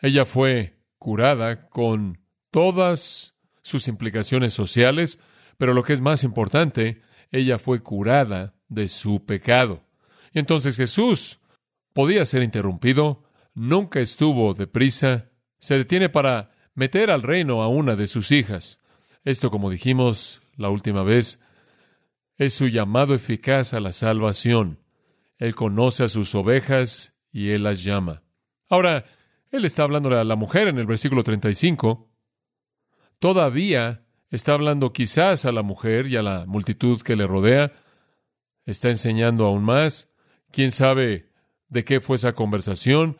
Ella 0.00 0.24
fue 0.24 0.78
curada 0.98 1.68
con 1.68 2.18
todas 2.50 3.34
sus 3.62 3.88
implicaciones 3.88 4.52
sociales, 4.52 5.18
pero 5.58 5.74
lo 5.74 5.82
que 5.82 5.92
es 5.92 6.00
más 6.00 6.24
importante, 6.24 7.02
ella 7.30 7.58
fue 7.58 7.82
curada 7.82 8.54
de 8.68 8.88
su 8.88 9.24
pecado. 9.24 9.84
Y 10.32 10.38
entonces 10.38 10.76
Jesús 10.76 11.40
podía 11.92 12.24
ser 12.24 12.42
interrumpido, 12.42 13.24
nunca 13.60 14.00
estuvo 14.00 14.54
deprisa, 14.54 15.32
se 15.58 15.76
detiene 15.76 16.08
para 16.08 16.50
meter 16.74 17.10
al 17.10 17.22
reino 17.22 17.62
a 17.62 17.68
una 17.68 17.94
de 17.94 18.06
sus 18.06 18.30
hijas. 18.32 18.80
Esto, 19.22 19.50
como 19.50 19.68
dijimos 19.68 20.40
la 20.56 20.70
última 20.70 21.02
vez, 21.02 21.40
es 22.38 22.54
su 22.54 22.68
llamado 22.68 23.14
eficaz 23.14 23.74
a 23.74 23.80
la 23.80 23.92
salvación. 23.92 24.78
Él 25.36 25.54
conoce 25.54 26.04
a 26.04 26.08
sus 26.08 26.34
ovejas 26.34 27.14
y 27.32 27.50
él 27.50 27.64
las 27.64 27.84
llama. 27.84 28.22
Ahora, 28.70 29.04
él 29.50 29.66
está 29.66 29.82
hablando 29.82 30.18
a 30.18 30.24
la 30.24 30.36
mujer 30.36 30.68
en 30.68 30.78
el 30.78 30.86
versículo 30.86 31.22
35. 31.22 32.10
Todavía 33.18 34.06
está 34.30 34.54
hablando 34.54 34.94
quizás 34.94 35.44
a 35.44 35.52
la 35.52 35.62
mujer 35.62 36.06
y 36.06 36.16
a 36.16 36.22
la 36.22 36.46
multitud 36.46 37.02
que 37.02 37.14
le 37.14 37.26
rodea. 37.26 37.74
Está 38.64 38.88
enseñando 38.88 39.44
aún 39.44 39.64
más. 39.64 40.08
¿Quién 40.50 40.70
sabe 40.70 41.30
de 41.68 41.84
qué 41.84 42.00
fue 42.00 42.16
esa 42.16 42.34
conversación? 42.34 43.18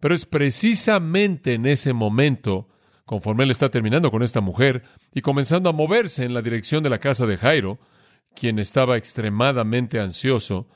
Pero 0.00 0.14
es 0.14 0.26
precisamente 0.26 1.54
en 1.54 1.66
ese 1.66 1.92
momento, 1.92 2.68
conforme 3.04 3.44
él 3.44 3.50
está 3.50 3.70
terminando 3.70 4.10
con 4.10 4.22
esta 4.22 4.40
mujer 4.40 4.84
y 5.12 5.20
comenzando 5.20 5.70
a 5.70 5.72
moverse 5.72 6.24
en 6.24 6.34
la 6.34 6.42
dirección 6.42 6.82
de 6.82 6.90
la 6.90 6.98
casa 6.98 7.26
de 7.26 7.36
Jairo, 7.36 7.78
quien 8.34 8.58
estaba 8.58 8.96
extremadamente 8.96 10.00
ansioso, 10.00 10.68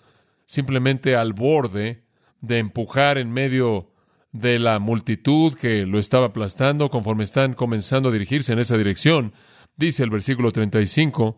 simplemente 0.45 1.15
al 1.15 1.33
borde 1.33 2.05
de 2.41 2.59
empujar 2.59 3.19
en 3.19 3.31
medio 3.31 3.93
de 4.33 4.59
la 4.59 4.79
multitud 4.79 5.55
que 5.55 5.87
lo 5.87 5.99
estaba 5.99 6.27
aplastando, 6.27 6.91
conforme 6.91 7.25
están 7.25 7.55
comenzando 7.55 8.09
a 8.09 8.13
dirigirse 8.13 8.53
en 8.53 8.59
esa 8.59 8.77
dirección, 8.77 9.35
dice 9.77 10.03
el 10.03 10.11
versículo 10.11 10.53
35, 10.53 11.37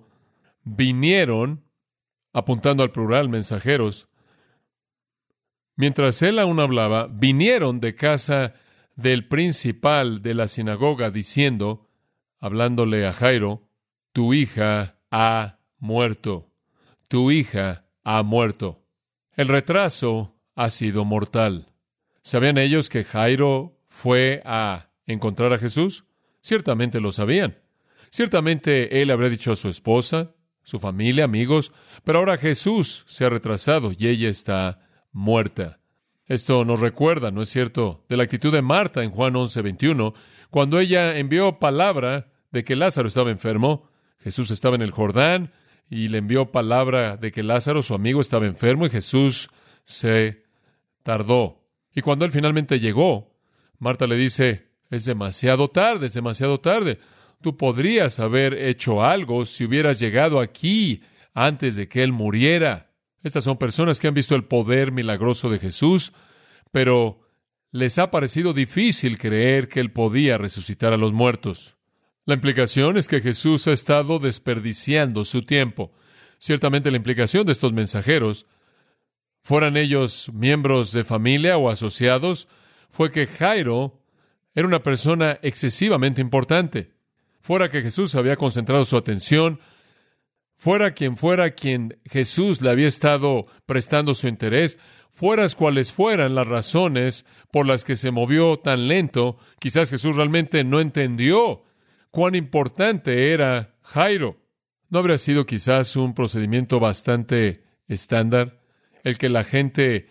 vinieron, 0.62 1.64
apuntando 2.32 2.82
al 2.82 2.92
plural, 2.92 3.28
mensajeros, 3.28 4.08
Mientras 5.76 6.22
él 6.22 6.38
aún 6.38 6.60
hablaba, 6.60 7.08
vinieron 7.10 7.80
de 7.80 7.94
casa 7.94 8.54
del 8.96 9.26
principal 9.26 10.22
de 10.22 10.34
la 10.34 10.48
sinagoga 10.48 11.10
diciendo, 11.10 11.88
hablándole 12.38 13.06
a 13.06 13.12
Jairo, 13.12 13.68
tu 14.12 14.34
hija 14.34 14.98
ha 15.10 15.58
muerto, 15.78 16.52
tu 17.08 17.30
hija 17.30 17.86
ha 18.04 18.22
muerto. 18.22 18.84
El 19.32 19.48
retraso 19.48 20.36
ha 20.54 20.70
sido 20.70 21.04
mortal. 21.04 21.72
¿Sabían 22.22 22.58
ellos 22.58 22.88
que 22.88 23.04
Jairo 23.04 23.80
fue 23.88 24.42
a 24.44 24.90
encontrar 25.06 25.52
a 25.52 25.58
Jesús? 25.58 26.04
Ciertamente 26.40 27.00
lo 27.00 27.10
sabían. 27.10 27.58
Ciertamente 28.10 29.02
él 29.02 29.10
habría 29.10 29.28
dicho 29.28 29.50
a 29.50 29.56
su 29.56 29.68
esposa, 29.68 30.34
su 30.62 30.78
familia, 30.78 31.24
amigos, 31.24 31.72
pero 32.04 32.20
ahora 32.20 32.38
Jesús 32.38 33.04
se 33.08 33.24
ha 33.24 33.30
retrasado 33.30 33.92
y 33.96 34.06
ella 34.06 34.28
está 34.28 34.83
muerta. 35.14 35.80
Esto 36.26 36.66
nos 36.66 36.80
recuerda, 36.80 37.30
¿no 37.30 37.40
es 37.40 37.48
cierto?, 37.48 38.04
de 38.10 38.18
la 38.18 38.24
actitud 38.24 38.52
de 38.52 38.60
Marta 38.60 39.02
en 39.02 39.10
Juan 39.10 39.34
11, 39.34 39.62
21, 39.62 40.14
cuando 40.50 40.78
ella 40.78 41.16
envió 41.16 41.58
palabra 41.58 42.30
de 42.50 42.64
que 42.64 42.76
Lázaro 42.76 43.08
estaba 43.08 43.30
enfermo. 43.30 43.88
Jesús 44.18 44.50
estaba 44.50 44.76
en 44.76 44.82
el 44.82 44.90
Jordán 44.90 45.52
y 45.90 46.08
le 46.08 46.18
envió 46.18 46.52
palabra 46.52 47.16
de 47.16 47.32
que 47.32 47.42
Lázaro, 47.42 47.82
su 47.82 47.94
amigo, 47.94 48.20
estaba 48.20 48.46
enfermo 48.46 48.86
y 48.86 48.90
Jesús 48.90 49.48
se 49.84 50.44
tardó. 51.02 51.62
Y 51.94 52.00
cuando 52.00 52.24
él 52.24 52.30
finalmente 52.30 52.80
llegó, 52.80 53.34
Marta 53.78 54.06
le 54.06 54.16
dice, 54.16 54.68
es 54.90 55.04
demasiado 55.04 55.68
tarde, 55.68 56.06
es 56.06 56.14
demasiado 56.14 56.60
tarde. 56.60 56.98
Tú 57.40 57.56
podrías 57.56 58.18
haber 58.18 58.54
hecho 58.54 59.04
algo 59.04 59.44
si 59.44 59.64
hubieras 59.64 59.98
llegado 60.00 60.40
aquí 60.40 61.02
antes 61.34 61.76
de 61.76 61.88
que 61.88 62.02
él 62.02 62.12
muriera. 62.12 62.83
Estas 63.24 63.42
son 63.42 63.56
personas 63.56 63.98
que 63.98 64.06
han 64.06 64.14
visto 64.14 64.36
el 64.36 64.44
poder 64.44 64.92
milagroso 64.92 65.50
de 65.50 65.58
Jesús, 65.58 66.12
pero 66.70 67.20
les 67.72 67.98
ha 67.98 68.10
parecido 68.10 68.52
difícil 68.52 69.18
creer 69.18 69.68
que 69.68 69.80
él 69.80 69.90
podía 69.90 70.38
resucitar 70.38 70.92
a 70.92 70.98
los 70.98 71.12
muertos. 71.12 71.76
La 72.26 72.34
implicación 72.34 72.96
es 72.96 73.08
que 73.08 73.20
Jesús 73.20 73.66
ha 73.66 73.72
estado 73.72 74.18
desperdiciando 74.18 75.24
su 75.24 75.42
tiempo. 75.42 75.92
Ciertamente 76.38 76.90
la 76.90 76.98
implicación 76.98 77.46
de 77.46 77.52
estos 77.52 77.72
mensajeros, 77.72 78.46
fueran 79.42 79.76
ellos 79.76 80.30
miembros 80.32 80.92
de 80.92 81.04
familia 81.04 81.56
o 81.56 81.70
asociados, 81.70 82.48
fue 82.88 83.10
que 83.10 83.26
Jairo 83.26 84.02
era 84.54 84.66
una 84.66 84.82
persona 84.82 85.38
excesivamente 85.42 86.20
importante. 86.20 86.92
Fuera 87.40 87.70
que 87.70 87.82
Jesús 87.82 88.14
había 88.14 88.36
concentrado 88.36 88.84
su 88.84 88.96
atención, 88.96 89.60
fuera 90.64 90.92
quien 90.92 91.18
fuera 91.18 91.50
quien 91.50 91.98
Jesús 92.10 92.62
le 92.62 92.70
había 92.70 92.86
estado 92.86 93.44
prestando 93.66 94.14
su 94.14 94.28
interés, 94.28 94.78
fueras 95.10 95.54
cuales 95.54 95.92
fueran 95.92 96.34
las 96.34 96.46
razones 96.46 97.26
por 97.50 97.66
las 97.66 97.84
que 97.84 97.96
se 97.96 98.10
movió 98.10 98.58
tan 98.58 98.88
lento, 98.88 99.36
quizás 99.58 99.90
Jesús 99.90 100.16
realmente 100.16 100.64
no 100.64 100.80
entendió 100.80 101.64
cuán 102.10 102.34
importante 102.34 103.34
era 103.34 103.74
Jairo. 103.82 104.38
¿No 104.88 105.00
habría 105.00 105.18
sido 105.18 105.44
quizás 105.44 105.96
un 105.96 106.14
procedimiento 106.14 106.80
bastante 106.80 107.64
estándar 107.86 108.58
el 109.02 109.18
que 109.18 109.28
la 109.28 109.44
gente 109.44 110.08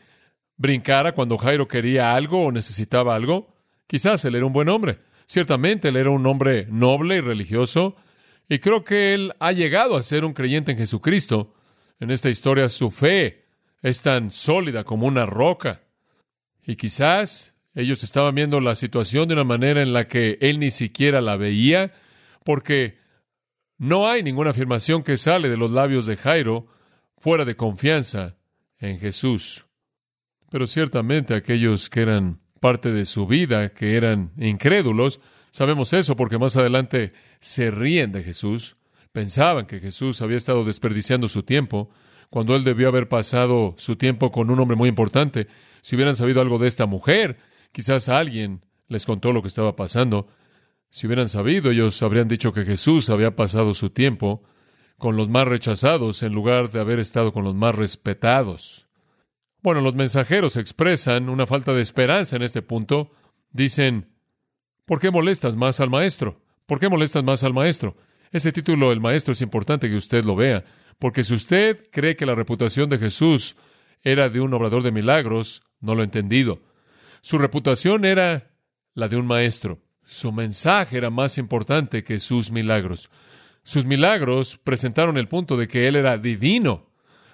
brincara 0.58 1.16
cuando 1.16 1.40
Jairo 1.40 1.68
quería 1.68 2.14
algo 2.14 2.46
o 2.46 2.52
necesitaba 2.52 3.16
algo? 3.16 3.56
Quizás 3.88 4.24
él 4.26 4.36
era 4.36 4.46
un 4.46 4.54
buen 4.54 4.70
hombre. 4.70 5.00
Ciertamente 5.26 5.88
él 5.88 5.96
era 5.96 6.12
un 6.12 6.28
hombre 6.28 6.68
noble 6.70 7.18
y 7.18 7.22
religioso, 7.22 7.96
y 8.50 8.60
creo 8.60 8.84
que 8.84 9.14
él 9.14 9.34
ha 9.40 9.52
llegado 9.52 9.96
a 9.96 10.04
ser 10.04 10.26
un 10.26 10.34
creyente 10.34 10.72
en 10.72 10.78
Jesucristo. 10.78 11.54
En 12.00 12.12
esta 12.12 12.30
historia 12.30 12.70
su 12.70 12.92
fe 12.92 13.46
es 13.82 14.02
tan 14.02 14.32
sólida 14.32 14.84
como 14.84 15.08
una 15.08 15.26
roca. 15.26 15.82
Y 16.66 16.76
quizás 16.76 17.54
ellos 17.76 18.04
estaban 18.04 18.36
viendo 18.36 18.60
la 18.60 18.76
situación 18.76 19.28
de 19.28 19.34
una 19.34 19.44
manera 19.44 19.82
en 19.82 19.94
la 19.94 20.08
que 20.08 20.38
él 20.42 20.60
ni 20.60 20.72
siquiera 20.72 21.22
la 21.22 21.38
veía, 21.38 21.94
porque 22.44 23.00
no 23.78 24.08
hay 24.08 24.24
ninguna 24.24 24.52
afirmación 24.52 25.04
que 25.04 25.18
sale 25.18 25.50
de 25.50 25.58
los 25.58 25.72
labios 25.72 26.06
de 26.06 26.18
Jairo 26.18 26.68
fuera 27.18 27.46
de 27.46 27.56
confianza 27.56 28.36
en 28.80 29.00
Jesús. 29.00 29.66
Pero 30.52 30.68
ciertamente 30.68 31.34
aquellos 31.34 31.90
que 31.90 32.02
eran 32.02 32.40
parte 32.60 32.92
de 32.92 33.06
su 33.06 33.26
vida, 33.26 33.70
que 33.70 33.98
eran 33.98 34.32
incrédulos, 34.38 35.20
sabemos 35.54 35.94
eso 35.94 36.16
porque 36.16 36.40
más 36.40 36.58
adelante 36.58 37.14
se 37.40 37.70
ríen 37.70 38.12
de 38.12 38.24
Jesús, 38.24 38.76
pensaban 39.12 39.68
que 39.68 39.80
Jesús 39.80 40.22
había 40.24 40.36
estado 40.36 40.66
desperdiciando 40.66 41.28
su 41.28 41.44
tiempo, 41.44 41.92
cuando 42.32 42.56
él 42.56 42.64
debió 42.64 42.88
haber 42.88 43.08
pasado 43.08 43.76
su 43.78 43.96
tiempo 43.96 44.32
con 44.32 44.50
un 44.50 44.60
hombre 44.60 44.76
muy 44.76 44.90
importante. 44.90 45.48
Si 45.84 45.96
hubieran 45.96 46.16
sabido 46.16 46.42
algo 46.42 46.58
de 46.58 46.68
esta 46.68 46.88
mujer, 46.88 47.38
quizás 47.72 48.10
alguien 48.10 48.66
les 48.88 49.06
contó 49.06 49.32
lo 49.32 49.44
que 49.44 49.48
estaba 49.48 49.76
pasando. 49.76 50.28
Si 50.90 51.06
hubieran 51.06 51.30
sabido, 51.30 51.70
ellos 51.70 52.02
habrían 52.02 52.28
dicho 52.28 52.52
que 52.52 52.66
Jesús 52.66 53.12
había 53.12 53.36
pasado 53.36 53.76
su 53.76 53.92
tiempo 53.92 54.42
con 54.98 55.16
los 55.16 55.30
más 55.30 55.48
rechazados 55.48 56.24
en 56.24 56.34
lugar 56.34 56.72
de 56.72 56.80
haber 56.80 56.98
estado 56.98 57.32
con 57.32 57.44
los 57.44 57.54
más 57.54 57.76
respetados. 57.76 58.88
Bueno, 59.62 59.82
los 59.82 59.94
mensajeros 59.94 60.58
expresan 60.58 61.30
una 61.30 61.46
falta 61.46 61.74
de 61.74 61.84
esperanza 61.84 62.36
en 62.38 62.42
este 62.42 62.64
punto. 62.64 63.12
Dicen, 63.52 64.13
¿por 64.86 65.00
qué 65.00 65.12
molestas 65.12 65.56
más 65.56 65.80
al 65.80 65.90
maestro? 65.90 66.42
¿Por 66.66 66.80
qué 66.80 66.90
molestas 66.90 67.24
más 67.24 67.44
al 67.44 67.54
maestro? 67.54 67.96
Este 68.32 68.52
título, 68.52 68.92
el 68.92 69.00
maestro, 69.00 69.34
es 69.34 69.42
importante 69.42 69.90
que 69.90 69.96
usted 69.96 70.24
lo 70.26 70.36
vea, 70.36 70.64
porque 71.00 71.24
si 71.24 71.34
usted 71.34 71.90
cree 71.92 72.16
que 72.16 72.26
la 72.26 72.36
reputación 72.36 72.90
de 72.90 72.98
Jesús 72.98 73.56
era 74.02 74.30
de 74.30 74.40
un 74.40 74.54
obrador 74.54 74.84
de 74.84 74.92
milagros, 74.92 75.64
no 75.80 75.96
lo 75.96 76.02
ha 76.02 76.06
entendido. 76.06 76.62
Su 77.22 77.38
reputación 77.38 78.06
era 78.06 78.52
la 78.94 79.08
de 79.08 79.18
un 79.18 79.28
maestro. 79.28 79.80
Su 80.06 80.32
mensaje 80.32 80.98
era 80.98 81.10
más 81.10 81.38
importante 81.38 82.04
que 82.04 82.20
sus 82.20 82.52
milagros. 82.52 83.10
Sus 83.64 83.86
milagros 83.86 84.60
presentaron 84.62 85.18
el 85.18 85.28
punto 85.28 85.56
de 85.56 85.68
que 85.68 85.88
él 85.88 85.96
era 85.96 86.18
divino, 86.18 86.90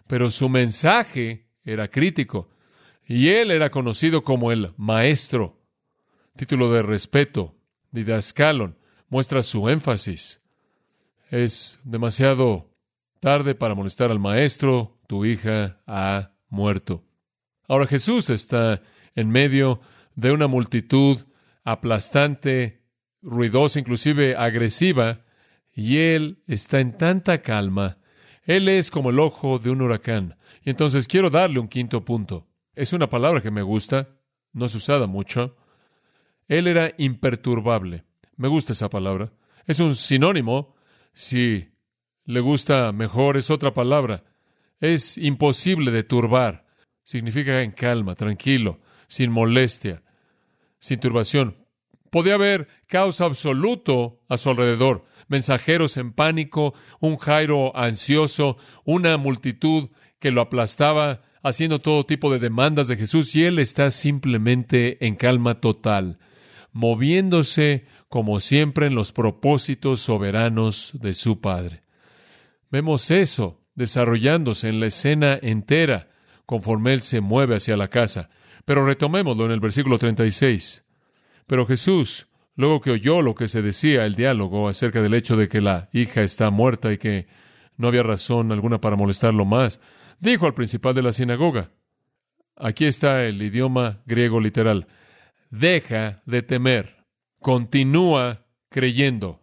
pero 0.06 0.30
su 0.30 0.48
mensaje 0.48 1.48
era 1.64 1.88
crítico. 1.88 2.50
Y 3.08 3.30
él 3.30 3.50
era 3.50 3.72
conocido 3.72 4.24
como 4.24 4.52
el 4.52 4.74
maestro. 4.78 5.59
Título 6.40 6.72
de 6.72 6.82
respeto, 6.84 7.58
didascalon 7.92 8.78
muestra 9.10 9.44
su 9.44 9.68
énfasis. 9.68 10.40
Es 11.30 11.82
demasiado 11.84 12.74
tarde 13.20 13.56
para 13.56 13.76
molestar 13.76 14.10
al 14.10 14.20
maestro, 14.20 15.02
tu 15.06 15.26
hija 15.26 15.82
ha 15.86 16.32
muerto. 16.48 17.04
Ahora 17.68 17.88
Jesús 17.88 18.30
está 18.30 18.82
en 19.16 19.30
medio 19.32 19.82
de 20.16 20.32
una 20.32 20.48
multitud 20.48 21.20
aplastante, 21.66 22.86
ruidosa, 23.22 23.78
inclusive 23.78 24.38
agresiva, 24.38 25.26
y 25.74 25.98
él 25.98 26.42
está 26.48 26.80
en 26.80 26.98
tanta 26.98 27.42
calma. 27.42 27.98
Él 28.44 28.70
es 28.70 28.92
como 28.92 29.10
el 29.10 29.20
ojo 29.20 29.60
de 29.60 29.72
un 29.72 29.82
huracán. 29.82 30.38
Y 30.64 30.70
entonces 30.70 31.10
quiero 31.10 31.30
darle 31.30 31.60
un 31.60 31.68
quinto 31.68 32.06
punto. 32.06 32.48
Es 32.76 32.94
una 32.94 33.10
palabra 33.10 33.42
que 33.42 33.52
me 33.52 33.62
gusta, 33.62 34.08
no 34.54 34.68
es 34.68 34.74
usada 34.74 35.06
mucho. 35.06 35.58
Él 36.50 36.68
era 36.68 36.94
imperturbable. 36.98 38.04
Me 38.36 38.50
gusta 38.50 38.74
esa 38.74 38.90
palabra. 38.90 39.32
Es 39.66 39.80
un 39.80 39.96
sinónimo. 39.96 40.76
Si 41.14 41.70
le 42.26 42.40
gusta 42.42 42.92
mejor, 42.92 43.38
es 43.38 43.50
otra 43.52 43.74
palabra. 43.74 44.26
Es 44.82 45.18
imposible 45.18 45.92
de 45.92 46.04
turbar. 46.04 46.66
Significa 47.04 47.62
en 47.62 47.72
calma, 47.72 48.16
tranquilo, 48.16 48.80
sin 49.08 49.32
molestia, 49.32 50.04
sin 50.80 51.00
turbación. 51.00 51.56
Podía 52.10 52.36
haber 52.36 52.68
caos 52.88 53.22
absoluto 53.22 54.22
a 54.28 54.38
su 54.38 54.50
alrededor. 54.50 55.06
Mensajeros 55.28 55.98
en 55.98 56.14
pánico, 56.14 56.74
un 57.00 57.18
Jairo 57.18 57.76
ansioso, 57.78 58.58
una 58.86 59.18
multitud 59.18 59.90
que 60.18 60.32
lo 60.32 60.42
aplastaba, 60.42 61.22
haciendo 61.44 61.80
todo 61.80 62.06
tipo 62.06 62.32
de 62.32 62.40
demandas 62.40 62.88
de 62.88 62.98
Jesús, 62.98 63.36
y 63.36 63.44
él 63.44 63.60
está 63.60 63.92
simplemente 63.92 65.06
en 65.06 65.16
calma 65.16 65.62
total, 65.62 66.18
moviéndose 66.72 67.86
como 68.08 68.40
siempre 68.40 68.88
en 68.88 68.96
los 68.96 69.12
propósitos 69.12 70.02
soberanos 70.02 70.92
de 71.02 71.14
su 71.14 71.42
Padre. 71.42 71.84
Vemos 72.72 73.12
eso 73.12 73.62
desarrollándose 73.76 74.68
en 74.68 74.80
la 74.80 74.88
escena 74.88 75.40
entera 75.42 76.10
conforme 76.46 76.94
Él 76.94 77.02
se 77.02 77.22
mueve 77.22 77.56
hacia 77.56 77.78
la 77.78 77.88
casa. 77.88 78.30
Pero 78.66 78.86
retomémoslo 78.86 79.46
en 79.46 79.52
el 79.52 79.60
versículo 79.60 79.98
36. 79.98 80.84
Pero 81.48 81.66
Jesús, 81.66 82.28
luego 82.56 82.82
que 82.82 82.92
oyó 82.92 83.22
lo 83.22 83.36
que 83.36 83.48
se 83.48 83.62
decía, 83.62 84.06
el 84.06 84.16
diálogo 84.16 84.68
acerca 84.68 85.02
del 85.02 85.14
hecho 85.14 85.38
de 85.38 85.48
que 85.48 85.62
la 85.62 85.90
hija 85.94 86.22
está 86.22 86.50
muerta 86.52 86.92
y 86.92 86.98
que 86.98 87.28
no 87.78 87.88
había 87.88 88.04
razón 88.04 88.52
alguna 88.52 88.82
para 88.82 88.96
molestarlo 88.96 89.46
más, 89.46 89.80
dijo 90.20 90.46
al 90.46 90.54
principal 90.54 90.94
de 90.94 91.02
la 91.02 91.14
sinagoga, 91.14 91.72
aquí 92.56 92.86
está 92.86 93.26
el 93.26 93.42
idioma 93.42 94.02
griego 94.06 94.42
literal, 94.42 94.88
deja 95.50 96.22
de 96.26 96.42
temer 96.42 97.00
Continúa 97.40 98.46
creyendo. 98.70 99.42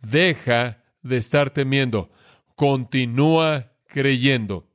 Deja 0.00 0.82
de 1.02 1.18
estar 1.18 1.50
temiendo. 1.50 2.10
Continúa 2.56 3.72
creyendo. 3.86 4.70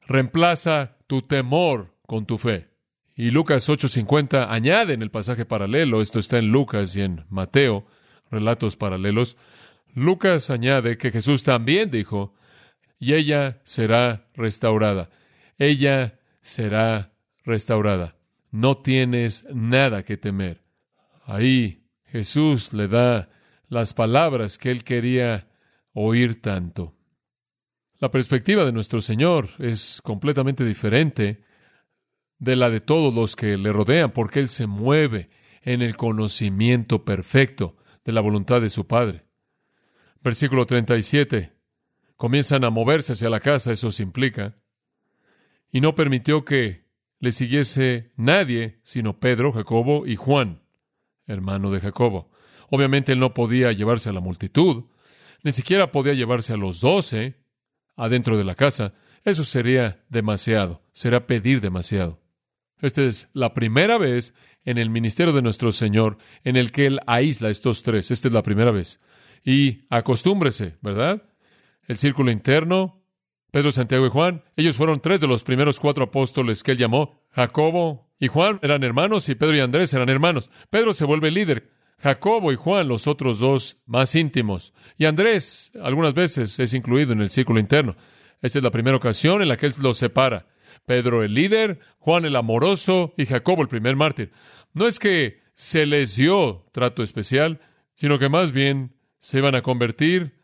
Reemplaza 0.00 0.96
tu 1.06 1.22
temor 1.22 1.94
con 2.06 2.26
tu 2.26 2.38
fe. 2.38 2.68
Y 3.16 3.30
Lucas 3.30 3.68
8:50 3.68 4.50
añade 4.50 4.94
en 4.94 5.02
el 5.02 5.10
pasaje 5.10 5.44
paralelo, 5.44 6.02
esto 6.02 6.18
está 6.18 6.38
en 6.38 6.50
Lucas 6.50 6.96
y 6.96 7.02
en 7.02 7.24
Mateo, 7.30 7.86
relatos 8.30 8.76
paralelos, 8.76 9.36
Lucas 9.94 10.50
añade 10.50 10.98
que 10.98 11.12
Jesús 11.12 11.44
también 11.44 11.90
dijo, 11.90 12.34
y 12.98 13.14
ella 13.14 13.60
será 13.64 14.26
restaurada. 14.34 15.10
Ella 15.58 16.18
será 16.42 17.12
restaurada. 17.44 18.16
No 18.54 18.78
tienes 18.78 19.44
nada 19.52 20.04
que 20.04 20.16
temer. 20.16 20.62
Ahí 21.24 21.88
Jesús 22.04 22.72
le 22.72 22.86
da 22.86 23.28
las 23.66 23.94
palabras 23.94 24.58
que 24.58 24.70
él 24.70 24.84
quería 24.84 25.48
oír 25.92 26.40
tanto. 26.40 26.94
La 27.98 28.12
perspectiva 28.12 28.64
de 28.64 28.70
nuestro 28.70 29.00
Señor 29.00 29.48
es 29.58 30.00
completamente 30.04 30.64
diferente 30.64 31.42
de 32.38 32.54
la 32.54 32.70
de 32.70 32.80
todos 32.80 33.12
los 33.12 33.34
que 33.34 33.58
le 33.58 33.72
rodean, 33.72 34.12
porque 34.12 34.38
Él 34.38 34.48
se 34.48 34.68
mueve 34.68 35.30
en 35.62 35.82
el 35.82 35.96
conocimiento 35.96 37.04
perfecto 37.04 37.76
de 38.04 38.12
la 38.12 38.20
voluntad 38.20 38.60
de 38.60 38.70
su 38.70 38.86
Padre. 38.86 39.24
Versículo 40.22 40.64
37. 40.64 41.56
Comienzan 42.14 42.62
a 42.62 42.70
moverse 42.70 43.14
hacia 43.14 43.30
la 43.30 43.40
casa, 43.40 43.72
eso 43.72 43.90
se 43.90 44.04
implica. 44.04 44.54
Y 45.72 45.80
no 45.80 45.96
permitió 45.96 46.44
que 46.44 46.83
le 47.24 47.32
siguiese 47.32 48.12
nadie, 48.16 48.80
sino 48.82 49.18
Pedro, 49.18 49.50
Jacobo 49.50 50.06
y 50.06 50.14
Juan, 50.14 50.60
hermano 51.26 51.70
de 51.70 51.80
Jacobo. 51.80 52.30
Obviamente 52.68 53.12
él 53.12 53.18
no 53.18 53.32
podía 53.32 53.72
llevarse 53.72 54.10
a 54.10 54.12
la 54.12 54.20
multitud, 54.20 54.84
ni 55.42 55.50
siquiera 55.50 55.90
podía 55.90 56.12
llevarse 56.12 56.52
a 56.52 56.58
los 56.58 56.80
doce 56.80 57.36
adentro 57.96 58.36
de 58.36 58.44
la 58.44 58.54
casa. 58.54 58.92
Eso 59.24 59.42
sería 59.42 60.04
demasiado, 60.10 60.82
será 60.92 61.26
pedir 61.26 61.62
demasiado. 61.62 62.20
Esta 62.82 63.02
es 63.02 63.30
la 63.32 63.54
primera 63.54 63.96
vez 63.96 64.34
en 64.66 64.76
el 64.76 64.90
ministerio 64.90 65.32
de 65.32 65.40
nuestro 65.40 65.72
Señor 65.72 66.18
en 66.44 66.56
el 66.56 66.72
que 66.72 66.84
Él 66.84 67.00
aísla 67.06 67.48
estos 67.48 67.82
tres. 67.82 68.10
Esta 68.10 68.28
es 68.28 68.34
la 68.34 68.42
primera 68.42 68.70
vez. 68.70 69.00
Y 69.42 69.86
acostúmbrese, 69.88 70.76
¿verdad? 70.82 71.22
El 71.88 71.96
círculo 71.96 72.30
interno, 72.30 73.02
Pedro, 73.54 73.70
Santiago 73.70 74.04
y 74.04 74.10
Juan, 74.10 74.42
ellos 74.56 74.76
fueron 74.76 74.98
tres 74.98 75.20
de 75.20 75.28
los 75.28 75.44
primeros 75.44 75.78
cuatro 75.78 76.02
apóstoles 76.02 76.64
que 76.64 76.72
Él 76.72 76.78
llamó. 76.78 77.22
Jacobo 77.30 78.10
y 78.18 78.26
Juan 78.26 78.58
eran 78.62 78.82
hermanos 78.82 79.28
y 79.28 79.36
Pedro 79.36 79.54
y 79.54 79.60
Andrés 79.60 79.94
eran 79.94 80.08
hermanos. 80.08 80.50
Pedro 80.70 80.92
se 80.92 81.04
vuelve 81.04 81.30
líder. 81.30 81.70
Jacobo 82.00 82.50
y 82.50 82.56
Juan, 82.56 82.88
los 82.88 83.06
otros 83.06 83.38
dos 83.38 83.76
más 83.86 84.16
íntimos. 84.16 84.74
Y 84.98 85.04
Andrés, 85.04 85.70
algunas 85.80 86.14
veces, 86.14 86.58
es 86.58 86.74
incluido 86.74 87.12
en 87.12 87.20
el 87.20 87.30
círculo 87.30 87.60
interno. 87.60 87.94
Esta 88.42 88.58
es 88.58 88.64
la 88.64 88.72
primera 88.72 88.96
ocasión 88.96 89.40
en 89.40 89.46
la 89.46 89.56
que 89.56 89.66
Él 89.66 89.74
los 89.80 89.98
separa. 89.98 90.48
Pedro 90.84 91.22
el 91.22 91.32
líder, 91.32 91.78
Juan 92.00 92.24
el 92.24 92.34
amoroso 92.34 93.14
y 93.16 93.24
Jacobo 93.24 93.62
el 93.62 93.68
primer 93.68 93.94
mártir. 93.94 94.32
No 94.72 94.88
es 94.88 94.98
que 94.98 95.42
se 95.54 95.86
les 95.86 96.16
dio 96.16 96.66
trato 96.72 97.04
especial, 97.04 97.60
sino 97.94 98.18
que 98.18 98.28
más 98.28 98.50
bien 98.50 98.96
se 99.20 99.38
iban 99.38 99.54
a 99.54 99.62
convertir 99.62 100.42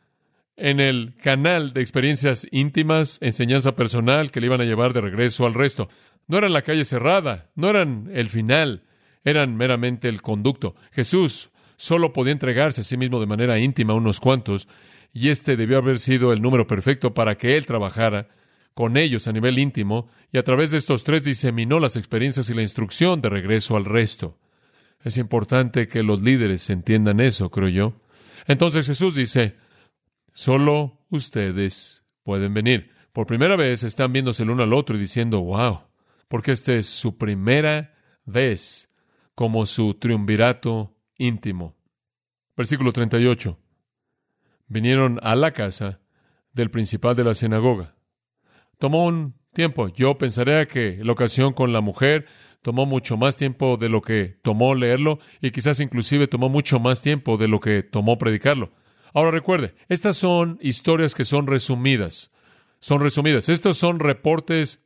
en 0.61 0.79
el 0.79 1.15
canal 1.17 1.73
de 1.73 1.81
experiencias 1.81 2.47
íntimas, 2.51 3.19
enseñanza 3.23 3.75
personal 3.75 4.31
que 4.31 4.41
le 4.41 4.47
iban 4.47 4.61
a 4.61 4.65
llevar 4.65 4.93
de 4.93 5.01
regreso 5.01 5.47
al 5.47 5.55
resto. 5.55 5.89
No 6.29 6.37
eran 6.37 6.53
la 6.53 6.63
calle 6.63 6.85
cerrada, 6.85 7.51
no 7.55 7.71
eran 7.71 8.11
el 8.13 8.29
final, 8.29 8.85
eran 9.25 9.57
meramente 9.57 10.09
el 10.09 10.21
conducto. 10.21 10.77
Jesús 10.93 11.51
solo 11.77 12.13
podía 12.13 12.33
entregarse 12.33 12.83
a 12.83 12.85
sí 12.85 12.99
mismo 12.99 13.21
de 13.21 13.27
manera 13.27 13.59
íntima 13.59 13.95
a 13.95 13.97
unos 13.97 14.21
cuantos, 14.21 14.69
y 15.15 15.31
este 15.31 15.57
debió 15.57 15.79
haber 15.79 15.99
sido 15.99 16.33
el 16.33 16.43
número 16.43 16.67
perfecto 16.67 17.15
para 17.15 17.37
que 17.39 17.57
él 17.57 17.65
trabajara 17.65 18.29
con 18.75 18.99
ellos 18.99 19.27
a 19.27 19.33
nivel 19.33 19.59
íntimo 19.59 20.09
y 20.31 20.39
a 20.39 20.43
través 20.43 20.71
de 20.71 20.79
estos 20.79 21.05
tres 21.05 21.25
diseminó 21.25 21.81
las 21.81 21.97
experiencias 21.97 22.51
y 22.51 22.55
la 22.55 22.63
instrucción 22.63 23.21
de 23.23 23.31
regreso 23.31 23.77
al 23.77 23.87
resto. 23.87 24.39
Es 25.03 25.17
importante 25.17 25.89
que 25.89 26.03
los 26.03 26.21
líderes 26.23 26.69
entiendan 26.69 27.19
eso, 27.19 27.51
creo 27.51 27.69
yo. 27.69 27.95
Entonces 28.47 28.87
Jesús 28.87 29.15
dice, 29.15 29.57
solo 30.33 30.99
ustedes 31.11 32.05
pueden 32.23 32.55
venir. 32.55 32.91
Por 33.13 33.27
primera 33.27 33.57
vez 33.57 33.83
están 33.83 34.13
viéndose 34.13 34.43
el 34.43 34.51
uno 34.51 34.63
al 34.63 34.73
otro 34.73 34.97
y 34.97 35.01
diciendo, 35.01 35.41
wow, 35.41 35.81
porque 36.29 36.53
esta 36.53 36.75
es 36.75 36.87
su 36.87 37.19
primera 37.19 37.95
vez 38.25 38.89
como 39.35 39.67
su 39.67 39.95
triunvirato 39.95 40.97
íntimo. 41.17 41.77
Versículo 42.57 42.93
38. 42.93 43.59
Vinieron 44.69 45.19
a 45.23 45.35
la 45.35 45.53
casa 45.53 46.01
del 46.53 46.71
principal 46.71 47.17
de 47.17 47.25
la 47.25 47.35
sinagoga 47.35 47.95
tomó 48.81 49.05
un 49.05 49.35
tiempo. 49.53 49.89
Yo 49.89 50.19
pensaría 50.19 50.67
que 50.67 50.99
la 51.05 51.13
ocasión 51.13 51.53
con 51.53 51.73
la 51.73 51.81
mujer 51.81 52.27
tomó 52.63 52.87
mucho 52.87 53.17
más 53.17 53.37
tiempo 53.37 53.77
de 53.77 53.89
lo 53.89 54.03
que 54.03 54.39
tomó 54.43 54.75
leerlo 54.75 55.21
y 55.41 55.53
quizás 55.53 55.79
inclusive 55.79 56.27
tomó 56.27 56.49
mucho 56.49 56.81
más 56.81 57.03
tiempo 57.03 57.37
de 57.37 57.47
lo 57.47 57.61
que 57.61 57.85
tomó 57.85 58.19
predicarlo. 58.19 58.73
Ahora 59.13 59.31
recuerde, 59.31 59.75
estas 59.89 60.17
son 60.17 60.59
historias 60.61 61.15
que 61.15 61.25
son 61.25 61.47
resumidas. 61.47 62.31
Son 62.81 63.01
resumidas. 63.01 63.49
Estos 63.49 63.77
son 63.77 63.99
reportes 63.99 64.81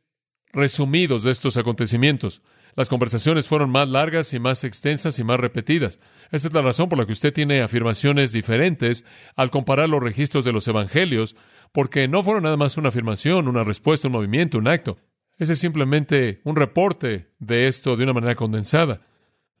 resumidos 0.51 1.23
de 1.23 1.31
estos 1.31 1.57
acontecimientos. 1.57 2.41
Las 2.75 2.89
conversaciones 2.89 3.47
fueron 3.47 3.69
más 3.69 3.87
largas 3.87 4.33
y 4.33 4.39
más 4.39 4.65
extensas 4.65 5.17
y 5.17 5.23
más 5.23 5.39
repetidas. 5.39 5.99
Esa 6.31 6.49
es 6.49 6.53
la 6.53 6.61
razón 6.61 6.89
por 6.89 6.99
la 6.99 7.05
que 7.05 7.13
usted 7.13 7.33
tiene 7.33 7.61
afirmaciones 7.61 8.33
diferentes 8.33 9.05
al 9.37 9.49
comparar 9.49 9.87
los 9.87 10.03
registros 10.03 10.43
de 10.43 10.51
los 10.51 10.67
evangelios, 10.67 11.37
porque 11.71 12.09
no 12.09 12.21
fueron 12.21 12.43
nada 12.43 12.57
más 12.57 12.75
una 12.75 12.89
afirmación, 12.89 13.47
una 13.47 13.63
respuesta, 13.63 14.09
un 14.09 14.13
movimiento, 14.13 14.57
un 14.57 14.67
acto. 14.67 14.97
Ese 15.37 15.53
es 15.53 15.59
simplemente 15.59 16.41
un 16.43 16.57
reporte 16.57 17.31
de 17.39 17.67
esto 17.67 17.95
de 17.95 18.03
una 18.03 18.13
manera 18.13 18.35
condensada. 18.35 19.01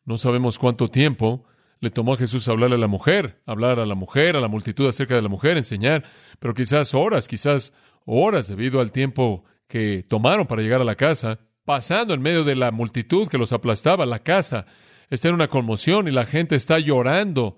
No 0.03 0.17
sabemos 0.17 0.59
cuánto 0.59 0.89
tiempo 0.89 1.45
le 1.85 1.91
tomó 1.91 2.15
a 2.15 2.17
Jesús 2.17 2.47
hablarle 2.47 2.77
a 2.77 2.79
la 2.79 2.87
mujer, 2.87 3.43
hablar 3.45 3.79
a 3.79 3.85
la 3.85 3.93
mujer, 3.93 4.35
a 4.35 4.41
la 4.41 4.47
multitud 4.47 4.87
acerca 4.87 5.13
de 5.13 5.21
la 5.21 5.29
mujer, 5.29 5.55
enseñar, 5.55 6.03
pero 6.39 6.55
quizás 6.55 6.95
horas, 6.95 7.27
quizás 7.27 7.73
horas 8.05 8.47
debido 8.47 8.81
al 8.81 8.91
tiempo 8.91 9.45
que 9.67 10.03
tomaron 10.07 10.47
para 10.47 10.63
llegar 10.63 10.81
a 10.81 10.83
la 10.83 10.95
casa 10.95 11.37
pasando 11.63 12.15
en 12.15 12.23
medio 12.23 12.43
de 12.43 12.55
la 12.55 12.71
multitud 12.71 13.27
que 13.27 13.37
los 13.37 13.53
aplastaba. 13.53 14.07
La 14.07 14.23
casa 14.23 14.65
está 15.11 15.27
en 15.27 15.35
una 15.35 15.47
conmoción 15.47 16.07
y 16.07 16.11
la 16.11 16.25
gente 16.25 16.55
está 16.55 16.79
llorando 16.79 17.57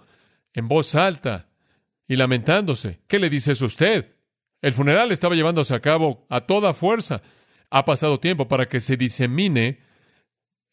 en 0.52 0.68
voz 0.68 0.94
alta 0.96 1.48
y 2.06 2.18
lamentándose. 2.18 3.00
¿Qué 3.08 3.20
le 3.20 3.30
dice 3.30 3.54
eso 3.54 3.63
a 3.63 3.68
usted? 3.68 4.16
El 4.62 4.74
funeral 4.74 5.13
estaba 5.13 5.36
llevándose 5.36 5.74
a 5.74 5.80
cabo 5.80 6.28
a 6.30 6.42
toda 6.42 6.74
fuerza. 6.74 7.22
Ha 7.70 7.86
pasado 7.86 8.20
tiempo 8.20 8.50
para 8.50 8.68
que 8.68 8.82
se 8.82 8.98
disemine 8.98 9.80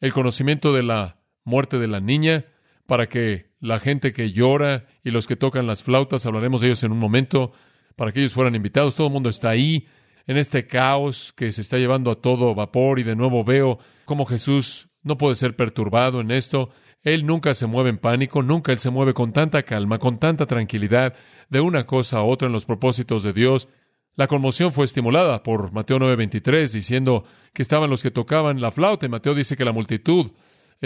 el 0.00 0.12
conocimiento 0.12 0.72
de 0.72 0.82
la 0.82 1.20
muerte 1.44 1.78
de 1.78 1.86
la 1.86 2.00
niña, 2.00 2.46
para 2.86 3.08
que 3.08 3.50
la 3.60 3.78
gente 3.78 4.12
que 4.12 4.30
llora 4.30 4.86
y 5.02 5.10
los 5.10 5.26
que 5.26 5.36
tocan 5.36 5.66
las 5.66 5.82
flautas, 5.82 6.26
hablaremos 6.26 6.60
de 6.60 6.68
ellos 6.68 6.82
en 6.82 6.92
un 6.92 6.98
momento, 6.98 7.52
para 7.96 8.12
que 8.12 8.20
ellos 8.20 8.34
fueran 8.34 8.54
invitados. 8.54 8.94
Todo 8.94 9.06
el 9.06 9.12
mundo 9.12 9.28
está 9.28 9.50
ahí 9.50 9.86
en 10.26 10.36
este 10.36 10.66
caos 10.66 11.32
que 11.32 11.52
se 11.52 11.60
está 11.60 11.78
llevando 11.78 12.10
a 12.10 12.20
todo 12.20 12.54
vapor 12.54 12.98
y 12.98 13.02
de 13.02 13.16
nuevo 13.16 13.44
veo 13.44 13.78
cómo 14.04 14.26
Jesús 14.26 14.88
no 15.02 15.18
puede 15.18 15.34
ser 15.34 15.56
perturbado 15.56 16.20
en 16.20 16.30
esto. 16.30 16.70
Él 17.02 17.26
nunca 17.26 17.54
se 17.54 17.66
mueve 17.66 17.90
en 17.90 17.98
pánico, 17.98 18.42
nunca 18.42 18.72
Él 18.72 18.78
se 18.78 18.90
mueve 18.90 19.12
con 19.12 19.32
tanta 19.32 19.62
calma, 19.62 19.98
con 19.98 20.18
tanta 20.18 20.46
tranquilidad 20.46 21.14
de 21.50 21.60
una 21.60 21.86
cosa 21.86 22.18
a 22.18 22.24
otra 22.24 22.46
en 22.46 22.52
los 22.52 22.64
propósitos 22.64 23.22
de 23.22 23.32
Dios. 23.32 23.68
La 24.16 24.26
conmoción 24.26 24.72
fue 24.72 24.84
estimulada 24.84 25.42
por 25.42 25.72
Mateo 25.72 25.98
9:23 25.98 26.72
diciendo 26.72 27.24
que 27.52 27.62
estaban 27.62 27.90
los 27.90 28.02
que 28.02 28.10
tocaban 28.10 28.60
la 28.60 28.70
flauta 28.70 29.06
y 29.06 29.08
Mateo 29.10 29.34
dice 29.34 29.56
que 29.56 29.64
la 29.64 29.72
multitud 29.72 30.30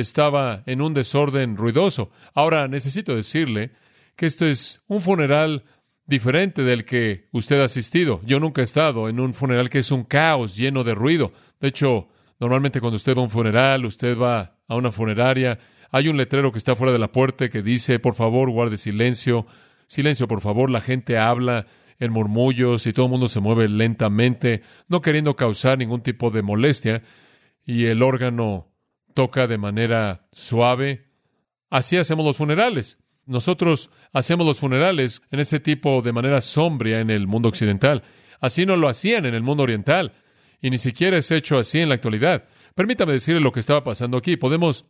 estaba 0.00 0.62
en 0.66 0.80
un 0.80 0.94
desorden 0.94 1.56
ruidoso. 1.56 2.10
Ahora 2.34 2.68
necesito 2.68 3.16
decirle 3.16 3.72
que 4.16 4.26
esto 4.26 4.46
es 4.46 4.82
un 4.86 5.00
funeral 5.00 5.64
diferente 6.06 6.62
del 6.62 6.84
que 6.84 7.28
usted 7.32 7.60
ha 7.60 7.64
asistido. 7.64 8.20
Yo 8.24 8.40
nunca 8.40 8.60
he 8.60 8.64
estado 8.64 9.08
en 9.08 9.20
un 9.20 9.34
funeral 9.34 9.68
que 9.68 9.78
es 9.78 9.90
un 9.90 10.04
caos 10.04 10.56
lleno 10.56 10.84
de 10.84 10.94
ruido. 10.94 11.32
De 11.60 11.68
hecho, 11.68 12.08
normalmente 12.40 12.80
cuando 12.80 12.96
usted 12.96 13.16
va 13.16 13.20
a 13.20 13.24
un 13.24 13.30
funeral, 13.30 13.84
usted 13.84 14.16
va 14.16 14.58
a 14.68 14.76
una 14.76 14.92
funeraria, 14.92 15.58
hay 15.90 16.08
un 16.08 16.16
letrero 16.16 16.52
que 16.52 16.58
está 16.58 16.76
fuera 16.76 16.92
de 16.92 16.98
la 16.98 17.12
puerta 17.12 17.48
que 17.48 17.62
dice, 17.62 17.98
por 17.98 18.14
favor, 18.14 18.50
guarde 18.50 18.78
silencio. 18.78 19.46
Silencio, 19.86 20.28
por 20.28 20.40
favor, 20.40 20.70
la 20.70 20.80
gente 20.80 21.18
habla 21.18 21.66
en 21.98 22.12
murmullos 22.12 22.86
y 22.86 22.92
todo 22.92 23.06
el 23.06 23.12
mundo 23.12 23.28
se 23.28 23.40
mueve 23.40 23.68
lentamente, 23.68 24.62
no 24.86 25.00
queriendo 25.00 25.34
causar 25.34 25.78
ningún 25.78 26.02
tipo 26.02 26.30
de 26.30 26.42
molestia, 26.42 27.02
y 27.64 27.86
el 27.86 28.02
órgano 28.02 28.68
toca 29.14 29.46
de 29.46 29.58
manera 29.58 30.28
suave. 30.32 31.06
Así 31.70 31.96
hacemos 31.96 32.24
los 32.24 32.36
funerales. 32.36 32.98
Nosotros 33.26 33.90
hacemos 34.12 34.46
los 34.46 34.58
funerales 34.58 35.22
en 35.30 35.40
ese 35.40 35.60
tipo 35.60 36.00
de 36.02 36.12
manera 36.12 36.40
sombria 36.40 37.00
en 37.00 37.10
el 37.10 37.26
mundo 37.26 37.48
occidental. 37.48 38.02
Así 38.40 38.64
no 38.64 38.76
lo 38.76 38.88
hacían 38.88 39.26
en 39.26 39.34
el 39.34 39.42
mundo 39.42 39.64
oriental. 39.64 40.14
Y 40.60 40.70
ni 40.70 40.78
siquiera 40.78 41.18
es 41.18 41.30
hecho 41.30 41.58
así 41.58 41.80
en 41.80 41.90
la 41.90 41.96
actualidad. 41.96 42.44
Permítame 42.74 43.12
decirle 43.12 43.40
lo 43.40 43.52
que 43.52 43.60
estaba 43.60 43.84
pasando 43.84 44.16
aquí. 44.16 44.36
Podemos 44.36 44.86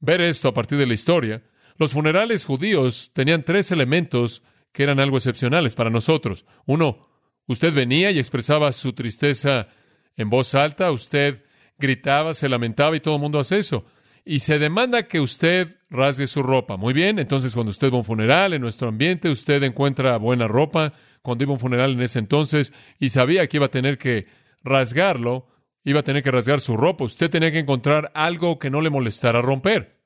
ver 0.00 0.20
esto 0.20 0.48
a 0.48 0.54
partir 0.54 0.78
de 0.78 0.86
la 0.86 0.94
historia. 0.94 1.42
Los 1.76 1.92
funerales 1.92 2.44
judíos 2.44 3.10
tenían 3.14 3.44
tres 3.44 3.70
elementos 3.70 4.42
que 4.72 4.82
eran 4.82 5.00
algo 5.00 5.16
excepcionales 5.16 5.74
para 5.74 5.90
nosotros. 5.90 6.44
Uno, 6.66 7.08
usted 7.46 7.72
venía 7.72 8.10
y 8.10 8.18
expresaba 8.18 8.72
su 8.72 8.92
tristeza 8.92 9.68
en 10.16 10.28
voz 10.30 10.54
alta, 10.54 10.90
usted 10.90 11.42
gritaba, 11.78 12.34
se 12.34 12.48
lamentaba 12.48 12.96
y 12.96 13.00
todo 13.00 13.16
el 13.16 13.20
mundo 13.20 13.38
hace 13.38 13.58
eso 13.58 13.84
y 14.28 14.40
se 14.40 14.58
demanda 14.58 15.08
que 15.08 15.20
usted 15.20 15.78
rasgue 15.88 16.26
su 16.26 16.42
ropa. 16.42 16.76
Muy 16.76 16.92
bien, 16.92 17.18
entonces 17.18 17.54
cuando 17.54 17.70
usted 17.70 17.90
va 17.90 17.94
a 17.94 17.98
un 18.00 18.04
funeral 18.04 18.52
en 18.52 18.60
nuestro 18.60 18.88
ambiente, 18.88 19.30
usted 19.30 19.62
encuentra 19.62 20.18
buena 20.18 20.46
ropa. 20.46 20.92
Cuando 21.22 21.44
iba 21.44 21.52
a 21.52 21.54
un 21.54 21.60
funeral 21.60 21.92
en 21.92 22.02
ese 22.02 22.18
entonces 22.18 22.74
y 22.98 23.08
sabía 23.08 23.46
que 23.46 23.56
iba 23.56 23.66
a 23.66 23.70
tener 23.70 23.96
que 23.96 24.26
rasgarlo, 24.62 25.48
iba 25.82 26.00
a 26.00 26.02
tener 26.02 26.22
que 26.22 26.30
rasgar 26.30 26.60
su 26.60 26.76
ropa, 26.76 27.04
usted 27.04 27.30
tenía 27.30 27.50
que 27.50 27.60
encontrar 27.60 28.12
algo 28.14 28.58
que 28.58 28.68
no 28.68 28.82
le 28.82 28.90
molestara 28.90 29.40
romper. 29.40 29.96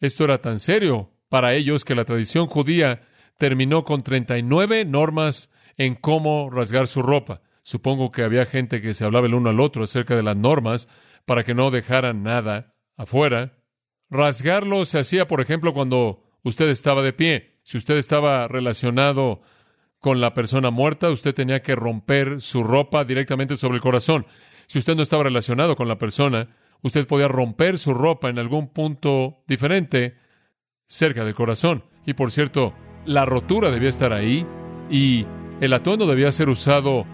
Esto 0.00 0.24
era 0.24 0.38
tan 0.38 0.58
serio 0.58 1.12
para 1.28 1.54
ellos 1.54 1.84
que 1.84 1.94
la 1.94 2.04
tradición 2.04 2.48
judía 2.48 3.02
terminó 3.38 3.84
con 3.84 4.02
39 4.02 4.84
normas 4.84 5.48
en 5.76 5.94
cómo 5.94 6.50
rasgar 6.50 6.88
su 6.88 7.02
ropa. 7.02 7.40
Supongo 7.62 8.10
que 8.10 8.24
había 8.24 8.46
gente 8.46 8.82
que 8.82 8.94
se 8.94 9.04
hablaba 9.04 9.28
el 9.28 9.34
uno 9.34 9.50
al 9.50 9.60
otro 9.60 9.84
acerca 9.84 10.16
de 10.16 10.24
las 10.24 10.36
normas, 10.36 10.88
para 11.30 11.44
que 11.44 11.54
no 11.54 11.70
dejaran 11.70 12.24
nada 12.24 12.74
afuera. 12.96 13.52
Rasgarlo 14.10 14.84
se 14.84 14.98
hacía, 14.98 15.28
por 15.28 15.40
ejemplo, 15.40 15.72
cuando 15.72 16.24
usted 16.42 16.68
estaba 16.68 17.02
de 17.02 17.12
pie. 17.12 17.60
Si 17.62 17.78
usted 17.78 17.98
estaba 17.98 18.48
relacionado 18.48 19.40
con 20.00 20.20
la 20.20 20.34
persona 20.34 20.72
muerta, 20.72 21.08
usted 21.08 21.32
tenía 21.32 21.62
que 21.62 21.76
romper 21.76 22.40
su 22.40 22.64
ropa 22.64 23.04
directamente 23.04 23.56
sobre 23.56 23.76
el 23.76 23.80
corazón. 23.80 24.26
Si 24.66 24.80
usted 24.80 24.96
no 24.96 25.02
estaba 25.02 25.22
relacionado 25.22 25.76
con 25.76 25.86
la 25.86 25.98
persona, 25.98 26.48
usted 26.82 27.06
podía 27.06 27.28
romper 27.28 27.78
su 27.78 27.94
ropa 27.94 28.28
en 28.28 28.40
algún 28.40 28.66
punto 28.66 29.44
diferente 29.46 30.16
cerca 30.88 31.24
del 31.24 31.36
corazón. 31.36 31.84
Y 32.06 32.14
por 32.14 32.32
cierto, 32.32 32.74
la 33.06 33.24
rotura 33.24 33.70
debía 33.70 33.90
estar 33.90 34.12
ahí 34.12 34.44
y 34.90 35.26
el 35.60 35.72
atuendo 35.74 36.08
debía 36.08 36.32
ser 36.32 36.48
usado 36.48 37.06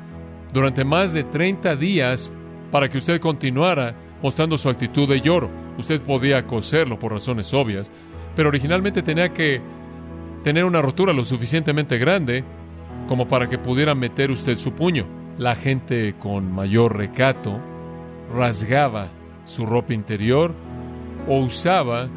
durante 0.55 0.87
más 0.87 1.13
de 1.13 1.23
30 1.23 1.77
días 1.77 2.33
para 2.71 2.89
que 2.89 2.97
usted 2.97 3.21
continuara 3.21 4.06
mostrando 4.23 4.57
su 4.59 4.69
actitud 4.69 5.09
de 5.09 5.21
lloro. 5.21 5.51
Usted 5.79 6.01
podía 6.01 6.47
coserlo 6.47 6.99
por 6.99 7.13
razones 7.13 7.53
obvias, 7.55 7.91
pero 8.35 8.49
originalmente 8.49 9.03
tenía 9.03 9.33
que 9.33 9.61
tener 10.43 10.65
una 10.65 10.83
rotura 10.83 11.13
lo 11.13 11.25
suficientemente 11.25 11.99
grande 11.99 12.45
como 13.09 13.29
para 13.29 13.49
que 13.49 13.59
pudiera 13.59 13.95
meter 13.95 14.31
usted 14.31 14.57
su 14.59 14.73
puño. 14.73 15.07
La 15.39 15.55
gente 15.55 16.15
con 16.19 16.53
mayor 16.53 16.97
recato 16.97 17.61
rasgaba 18.35 19.09
su 19.45 19.67
ropa 19.67 19.95
interior 19.95 20.55
o 21.29 21.39
usaba 21.39 22.09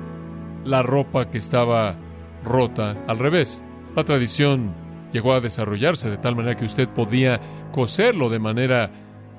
la 0.66 0.82
ropa 0.82 1.30
que 1.30 1.38
estaba 1.38 1.96
rota 2.44 2.96
al 3.08 3.20
revés. 3.20 3.62
La 3.96 4.04
tradición 4.04 4.74
llegó 5.12 5.34
a 5.34 5.42
desarrollarse 5.42 6.10
de 6.10 6.18
tal 6.18 6.36
manera 6.36 6.56
que 6.56 6.66
usted 6.66 6.88
podía 6.88 7.40
coserlo 7.72 8.30
de 8.30 8.40
manera 8.40 8.92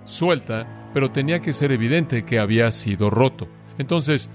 suelta, 0.05 0.80
pero 0.93 1.11
tenía 1.11 1.41
que 1.41 1.53
ser 1.53 1.73
evidente 1.73 2.25
que 2.25 2.39
había 2.39 2.71
sido 2.71 3.11
roto. 3.11 3.49
Entonces, 3.79 4.31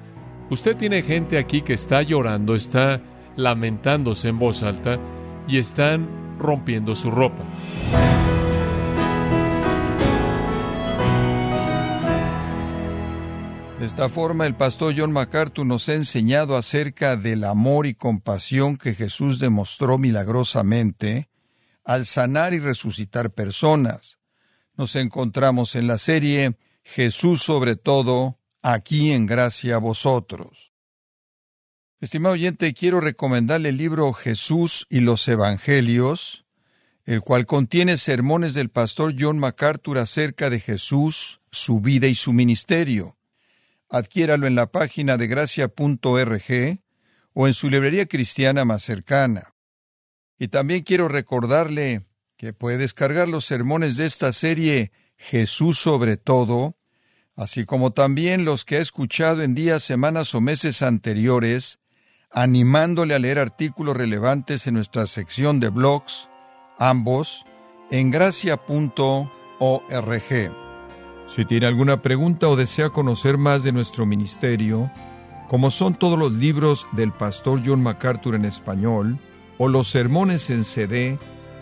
usted 0.49 0.75
tiene 0.75 1.03
gente 1.03 1.37
aquí 1.37 1.61
que 1.61 1.73
está 1.73 2.01
llorando, 2.01 2.55
está 2.55 3.01
lamentándose 3.35 4.29
en 4.29 4.39
voz 4.39 4.63
alta 4.63 4.99
y 5.47 5.57
están 5.57 6.37
rompiendo 6.39 6.95
su 6.95 7.11
ropa. 7.11 7.43
De 13.79 13.85
esta 13.85 14.07
forma, 14.07 14.47
el 14.47 14.55
pastor 14.55 14.95
John 14.97 15.11
MacArthur 15.11 15.65
nos 15.65 15.89
ha 15.89 15.93
enseñado 15.93 16.55
acerca 16.55 17.17
del 17.17 17.43
amor 17.43 17.85
y 17.85 17.93
compasión 17.93 18.77
que 18.77 18.95
Jesús 18.95 19.37
demostró 19.37 19.97
milagrosamente 19.97 21.29
al 21.83 22.05
sanar 22.05 22.53
y 22.53 22.59
resucitar 22.59 23.31
personas. 23.31 24.17
Nos 24.77 24.95
encontramos 24.95 25.75
en 25.75 25.87
la 25.87 25.97
serie 25.97 26.55
Jesús 26.83 27.41
sobre 27.41 27.75
todo, 27.75 28.37
aquí 28.61 29.11
en 29.11 29.25
gracia 29.25 29.75
a 29.75 29.79
vosotros. 29.79 30.71
Estimado 32.01 32.33
oyente, 32.33 32.73
quiero 32.73 32.99
recomendarle 32.99 33.69
el 33.69 33.77
libro 33.77 34.11
Jesús 34.11 34.85
y 34.89 34.99
los 34.99 35.27
Evangelios, 35.27 36.45
el 37.05 37.21
cual 37.21 37.45
contiene 37.45 37.97
sermones 37.97 38.53
del 38.53 38.69
pastor 38.69 39.15
John 39.17 39.39
MacArthur 39.39 39.97
acerca 39.97 40.49
de 40.49 40.59
Jesús, 40.59 41.41
su 41.51 41.79
vida 41.79 42.07
y 42.07 42.15
su 42.15 42.33
ministerio. 42.33 43.17
Adquiéralo 43.89 44.45
en 44.45 44.55
la 44.55 44.71
página 44.71 45.15
de 45.15 45.27
gracia.org 45.27 46.79
o 47.33 47.47
en 47.47 47.53
su 47.53 47.69
librería 47.69 48.07
cristiana 48.07 48.65
más 48.65 48.83
cercana. 48.83 49.53
Y 50.37 50.49
también 50.49 50.81
quiero 50.81 51.07
recordarle 51.07 52.05
que 52.37 52.53
puede 52.53 52.77
descargar 52.77 53.27
los 53.27 53.45
sermones 53.45 53.97
de 53.97 54.05
esta 54.05 54.33
serie 54.33 54.91
Jesús 55.17 55.79
sobre 55.79 56.17
todo, 56.17 56.75
así 57.35 57.65
como 57.65 57.91
también 57.91 58.45
los 58.45 58.65
que 58.65 58.77
ha 58.77 58.81
escuchado 58.81 59.41
en 59.41 59.55
días, 59.55 59.83
semanas 59.83 60.35
o 60.35 60.41
meses 60.41 60.81
anteriores, 60.81 61.79
animándole 62.31 63.13
a 63.15 63.19
leer 63.19 63.39
artículos 63.39 63.95
relevantes 63.95 64.67
en 64.67 64.73
nuestra 64.73 65.07
sección 65.07 65.59
de 65.59 65.69
blogs, 65.69 66.27
ambos 66.77 67.45
en 67.91 68.11
gracia.org. 68.11 69.29
Si 71.27 71.45
tiene 71.45 71.65
alguna 71.65 72.01
pregunta 72.01 72.49
o 72.49 72.55
desea 72.55 72.89
conocer 72.89 73.37
más 73.37 73.63
de 73.63 73.71
nuestro 73.71 74.05
ministerio, 74.05 74.91
como 75.47 75.71
son 75.71 75.95
todos 75.95 76.19
los 76.19 76.31
libros 76.33 76.87
del 76.91 77.11
pastor 77.11 77.61
John 77.65 77.81
MacArthur 77.81 78.35
en 78.35 78.45
español, 78.45 79.19
o 79.57 79.69
los 79.69 79.87
sermones 79.87 80.49
en 80.49 80.63
CD, 80.65 81.17